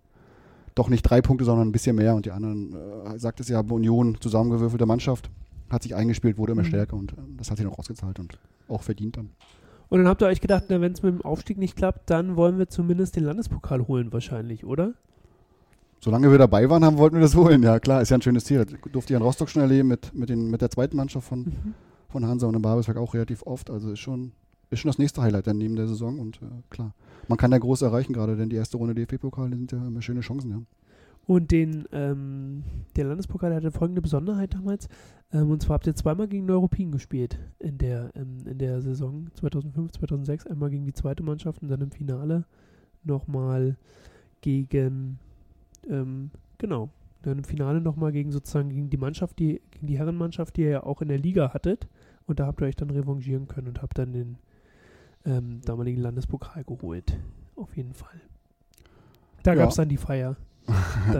[0.75, 3.59] doch nicht drei Punkte, sondern ein bisschen mehr und die anderen, äh, sagt es ja,
[3.61, 5.29] Union, zusammengewürfelte Mannschaft,
[5.69, 6.67] hat sich eingespielt, wurde immer Mhm.
[6.67, 9.29] stärker und äh, das hat sich noch ausgezahlt und auch verdient dann.
[9.89, 12.57] Und dann habt ihr euch gedacht, wenn es mit dem Aufstieg nicht klappt, dann wollen
[12.57, 14.93] wir zumindest den Landespokal holen wahrscheinlich, oder?
[15.99, 17.63] Solange wir dabei waren, haben, wollten wir das holen.
[17.63, 18.65] Ja, klar, ist ja ein schönes Ziel.
[18.91, 21.53] Durfte ich in Rostock schon erleben mit, mit, den, mit der zweiten Mannschaft von,
[22.09, 23.69] von Hansa und in Babelsberg auch relativ oft.
[23.69, 24.33] Also ist schon,
[24.69, 26.93] ist schon das nächste Highlight dann neben der Saison und äh, klar.
[27.27, 30.21] Man kann ja groß erreichen, gerade denn die erste Runde DFB-Pokal sind ja immer schöne
[30.21, 30.51] Chancen.
[30.51, 30.61] Ja.
[31.27, 32.63] Und den, ähm,
[32.95, 34.87] der Landespokal hatte folgende Besonderheit damals.
[35.33, 39.27] Ähm, und zwar habt ihr zweimal gegen Neuruppin gespielt in der, ähm, in der Saison
[39.33, 40.47] 2005, 2006.
[40.47, 42.45] Einmal gegen die zweite Mannschaft und dann im Finale
[43.03, 43.75] nochmal
[44.39, 45.19] gegen,
[45.89, 46.89] ähm, genau,
[47.23, 50.69] dann im Finale nochmal gegen sozusagen gegen die Mannschaft, die, gegen die Herrenmannschaft, die ihr
[50.69, 51.89] ja auch in der Liga hattet.
[52.25, 54.37] Und da habt ihr euch dann revanchieren können und habt dann den
[55.25, 57.17] ähm, damaligen Landespokal geholt.
[57.57, 58.21] Auf jeden Fall.
[59.43, 59.59] Da Ja.
[59.59, 60.37] gab es dann die Feier.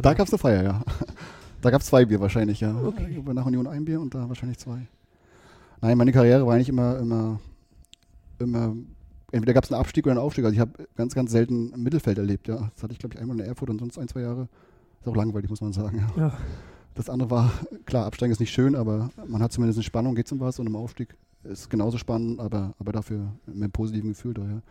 [0.02, 0.82] Da gab es eine Feier, ja.
[1.62, 2.76] Da gab es zwei Bier wahrscheinlich, ja.
[2.76, 3.24] Okay.
[3.34, 4.88] Nach Union ein Bier und da wahrscheinlich zwei.
[5.82, 7.40] Nein, meine Karriere war eigentlich immer, immer,
[8.40, 8.76] immer,
[9.32, 10.46] entweder gab es einen Abstieg oder einen Aufstieg.
[10.46, 12.70] Also ich habe ganz, ganz selten im Mittelfeld erlebt, ja.
[12.74, 14.48] Das hatte ich, glaube ich, einmal in Erfurt und sonst ein, zwei Jahre.
[15.02, 16.24] Ist auch langweilig, muss man sagen, ja.
[16.24, 16.38] Ja.
[16.96, 17.52] Das andere war,
[17.86, 20.66] klar, Absteigen ist nicht schön, aber man hat zumindest eine Spannung, geht um was und
[20.66, 24.62] im Aufstieg ist genauso spannend, aber, aber dafür mit einem positiven Gefühl daher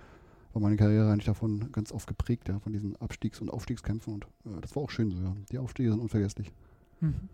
[0.52, 4.24] war meine Karriere eigentlich davon ganz oft geprägt, ja, von diesen Abstiegs- und Aufstiegskämpfen und
[4.44, 5.36] äh, das war auch schön so, ja.
[5.50, 6.52] Die Aufstiege sind unvergesslich.
[7.00, 7.28] Mhm.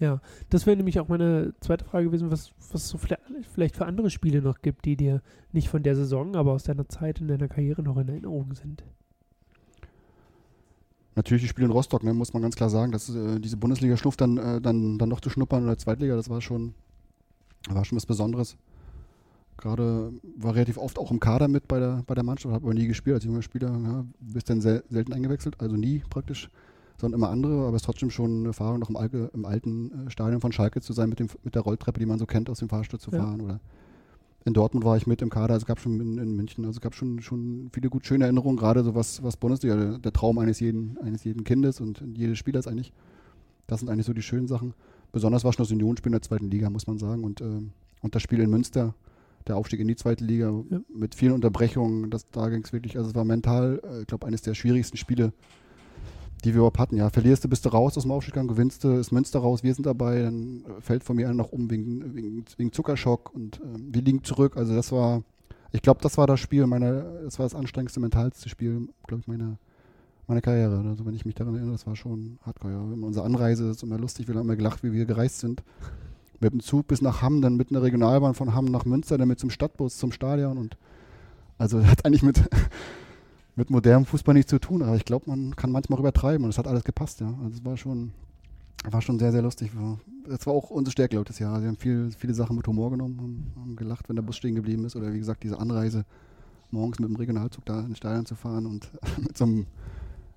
[0.00, 3.86] Ja, das wäre nämlich auch meine zweite Frage gewesen, was es so vielleicht, vielleicht für
[3.86, 7.28] andere Spiele noch gibt, die dir nicht von der Saison, aber aus deiner Zeit in
[7.28, 8.82] deiner Karriere noch in Erinnerung sind.
[11.14, 14.16] Natürlich die Spiele in Rostock, ne, muss man ganz klar sagen, dass äh, diese Bundesliga-Schnuff
[14.16, 16.74] dann, äh, dann, dann noch zu schnuppern oder Zweitliga, das war schon,
[17.68, 18.56] war schon was Besonderes.
[19.56, 22.74] Gerade war relativ oft auch im Kader mit bei der, bei der Mannschaft, habe aber
[22.74, 26.50] nie gespielt als junger Spieler, ja, bist dann sel selten eingewechselt, also nie praktisch,
[27.00, 30.06] sondern immer andere, aber es ist trotzdem schon eine Erfahrung, noch im, Alke, im alten
[30.06, 32.50] äh, Stadion von Schalke zu sein, mit, dem, mit der Rolltreppe, die man so kennt,
[32.50, 33.18] aus dem Fahrstuhl zu Ja.
[33.22, 33.60] fahren oder
[34.46, 36.76] in Dortmund war ich mit im Kader, also es gab schon in, in München, also
[36.76, 40.12] es gab schon, schon viele gut schöne Erinnerungen, gerade so was, was Bundesliga, der, der
[40.12, 42.92] Traum eines jeden, eines jeden Kindes und jedes Spielers eigentlich.
[43.66, 44.74] Das sind eigentlich so die schönen Sachen.
[45.12, 47.24] Besonders war schon das Unionsspiel in der zweiten Liga, muss man sagen.
[47.24, 47.70] Und, ähm,
[48.02, 48.94] und das Spiel in Münster,
[49.46, 50.80] der Aufstieg in die zweite Liga Ja.
[50.94, 54.26] mit vielen Unterbrechungen, das, da ging es wirklich, also es war mental, äh, ich glaube,
[54.26, 55.32] eines der schwierigsten Spiele,
[56.44, 56.96] die wir überhaupt hatten.
[56.96, 59.74] Ja, verlierst du, bist du raus aus dem Aufstieg, gewinnst du, ist Münster raus, wir
[59.74, 63.60] sind dabei, dann äh, fällt von mir einer noch um wegen, wegen, wegen Zuckerschock und
[63.64, 64.56] ähm, wir liegen zurück.
[64.56, 65.22] Also das war,
[65.72, 69.26] ich glaube, das war das Spiel, meine, das war das anstrengendste, mentalste Spiel, glaube ich,
[69.26, 69.58] meiner,
[70.26, 70.84] meiner Karriere.
[70.88, 72.72] Also wenn ich mich daran erinnere, das war schon hardcore.
[72.72, 72.80] Ja.
[72.80, 75.62] Unsere Anreise ist immer lustig, wir haben immer gelacht, wie wir gereist sind.
[76.44, 79.28] Mit dem Zug bis nach Hamm, dann mit einer Regionalbahn von Hamm nach Münster, dann
[79.28, 80.76] mit zum Stadtbus zum Stadion und
[81.56, 82.38] also hat eigentlich mit,
[83.56, 86.58] mit modernem Fußball nichts zu tun, aber ich glaube, man kann manchmal übertreiben und es
[86.58, 87.32] hat alles gepasst, ja.
[87.42, 88.12] Also es war schon,
[88.84, 89.70] war schon sehr, sehr lustig.
[90.28, 91.62] Es war auch unsere Stärke, glaube ich, das Jahr.
[91.62, 94.54] Wir haben viel, viele Sachen mit Humor genommen, haben, haben gelacht, wenn der Bus stehen
[94.54, 96.04] geblieben ist oder wie gesagt, diese Anreise
[96.70, 99.66] morgens mit dem Regionalzug da ins Stadion zu fahren und mit so einem,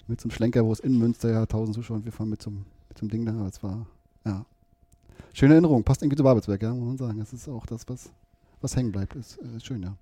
[0.07, 2.41] mit so einem Schlenker, wo es in Münster ja 1000 Zuschauer und wir fahren mit
[2.41, 3.45] so, einem, mit so einem Ding da.
[3.45, 3.85] Es war,
[4.25, 4.45] ja,
[5.37, 5.83] schöne Erinnerung.
[5.83, 7.19] Passt irgendwie zu Babelsberg, ja, muss man sagen.
[7.19, 8.11] Das ist auch das, was,
[8.61, 9.15] was hängen bleibt.
[9.15, 9.95] Ist, ist schön, ja.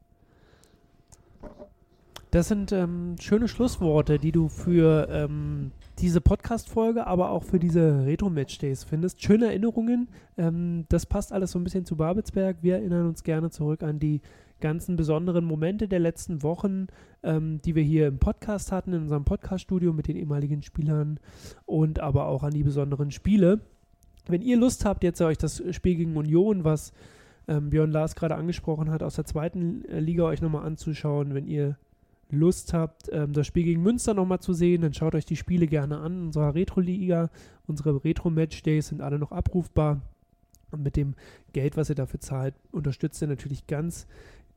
[2.31, 8.05] Das sind ähm, schöne Schlussworte, die du für ähm, diese Podcast-Folge, aber auch für diese
[8.05, 9.23] Retro-Match-Days findest.
[9.23, 10.09] Schöne Erinnerungen.
[10.37, 12.57] Ähm, das passt alles so ein bisschen zu Babelsberg.
[12.61, 14.21] Wir erinnern uns gerne zurück an die
[14.59, 16.87] ganzen besonderen Momente der letzten Wochen,
[17.23, 21.19] ähm, die wir hier im Podcast hatten, in unserem Podcast-Studio mit den ehemaligen Spielern
[21.65, 23.61] und aber auch an die besonderen Spiele.
[24.27, 26.93] Wenn ihr Lust habt, jetzt euch das Spiel gegen Union, was
[27.47, 31.77] ähm, Björn Lars gerade angesprochen hat, aus der zweiten Liga euch nochmal anzuschauen, wenn ihr
[32.31, 35.67] Lust habt, ähm, das Spiel gegen Münster nochmal zu sehen, dann schaut euch die Spiele
[35.67, 36.17] gerne an.
[36.17, 37.29] in Unserer Retro-Liga,
[37.67, 40.01] unsere Retro-Match-Days sind alle noch abrufbar.
[40.71, 41.13] Und mit dem
[41.53, 44.07] Geld, was ihr dafür zahlt, unterstützt ihr natürlich ganz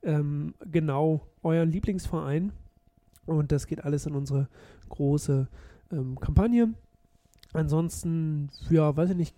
[0.02, 2.52] ähm, genau euren Lieblingsverein.
[3.26, 4.48] Und das geht alles in unsere
[4.88, 5.48] große
[5.92, 6.72] ähm, Kampagne.
[7.52, 9.34] Ansonsten, ja, weiß ich nicht,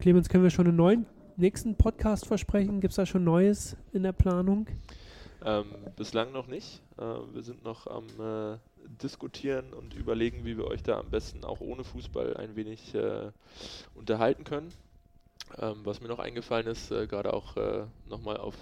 [0.00, 1.04] Clemens, können wir schon einen neuen
[1.36, 2.80] nächsten Podcast versprechen?
[2.80, 4.66] Gibt es da schon Neues in der Planung?
[5.44, 6.80] Ähm, bislang noch nicht.
[6.96, 7.02] Äh,
[7.34, 8.56] wir sind noch am äh,
[9.02, 13.30] Diskutieren und überlegen, wie wir euch da am besten auch ohne Fußball ein wenig äh,
[13.94, 14.72] unterhalten können.
[15.58, 18.56] Ähm, was mir noch eingefallen ist, äh, gerade auch äh, nochmal auf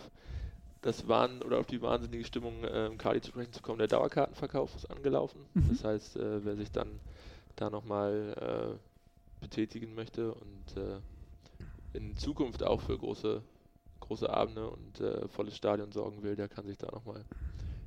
[0.83, 3.79] das Wahn oder auf die wahnsinnige Stimmung im Kali zu sprechen zu kommen.
[3.79, 5.41] Der Dauerkartenverkauf ist angelaufen.
[5.55, 5.69] Mhm.
[5.69, 6.99] Das heißt, äh, wer sich dann
[7.55, 10.77] da nochmal äh, betätigen möchte und
[11.93, 13.43] in Zukunft auch für große
[14.01, 17.25] große Abende und äh, volles Stadion sorgen will, der kann sich da nochmal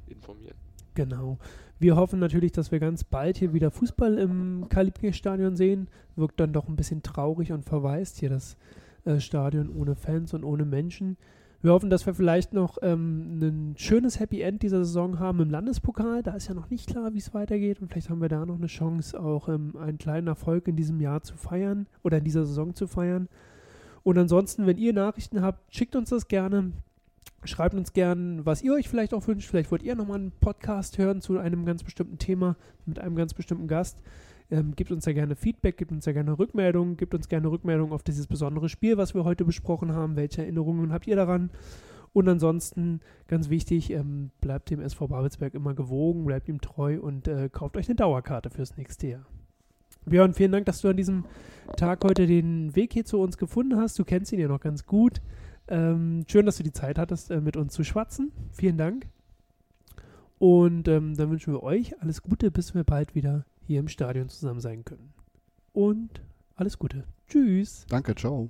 [0.08, 0.56] informieren.
[0.94, 1.38] Genau.
[1.80, 5.88] Wir hoffen natürlich, dass wir ganz bald hier wieder Fußball im Kalibke-Stadion sehen.
[6.16, 8.58] Wirkt dann doch ein bisschen traurig und verwaist hier das
[9.06, 11.18] äh, Stadion ohne Fans und ohne Menschen.
[11.62, 15.50] Wir hoffen, dass wir vielleicht noch ähm, ein schönes Happy End dieser Saison haben im
[15.50, 16.24] Landespokal.
[16.24, 17.82] Da ist ja noch nicht klar, wie es weitergeht.
[17.82, 21.00] Und vielleicht haben wir da noch eine Chance, auch ähm, einen kleinen Erfolg in diesem
[21.00, 23.30] Jahr zu feiern oder in dieser Saison zu feiern.
[24.04, 26.72] Und ansonsten, wenn ihr Nachrichten habt, schickt uns das gerne.
[27.44, 29.50] Schreibt uns gerne, was ihr euch vielleicht auch wünscht.
[29.50, 33.34] Vielleicht wollt ihr nochmal einen Podcast hören zu einem ganz bestimmten Thema mit einem ganz
[33.34, 34.00] bestimmten Gast.
[34.52, 37.94] Ähm, gebt uns da gerne Feedback, gebt uns da gerne Rückmeldungen, gebt uns gerne Rückmeldungen
[37.94, 40.16] auf dieses besondere Spiel, was wir heute besprochen haben.
[40.16, 41.50] Welche Erinnerungen habt ihr daran?
[42.14, 47.28] Und ansonsten, ganz wichtig, ähm, bleibt dem SV Babelsberg immer gewogen, bleibt ihm treu und
[47.28, 49.26] äh, kauft euch eine Dauerkarte fürs nächste Jahr.
[50.06, 51.26] Björn, vielen Dank, dass du an diesem
[51.78, 53.98] Tag heute den Weg hier zu uns gefunden hast.
[54.00, 55.22] Du kennst ihn ja noch ganz gut.
[55.68, 58.32] Ähm, schön, dass du die Zeit hattest, äh, mit uns zu schwatzen.
[58.52, 59.08] Vielen Dank.
[60.40, 64.28] Und ähm, dann wünschen wir euch alles Gute, bis wir bald wieder hier im Stadion
[64.28, 65.14] zusammen sein können.
[65.72, 66.22] Und
[66.56, 67.06] alles Gute.
[67.28, 67.86] Tschüss.
[67.90, 68.50] Danke, ciao.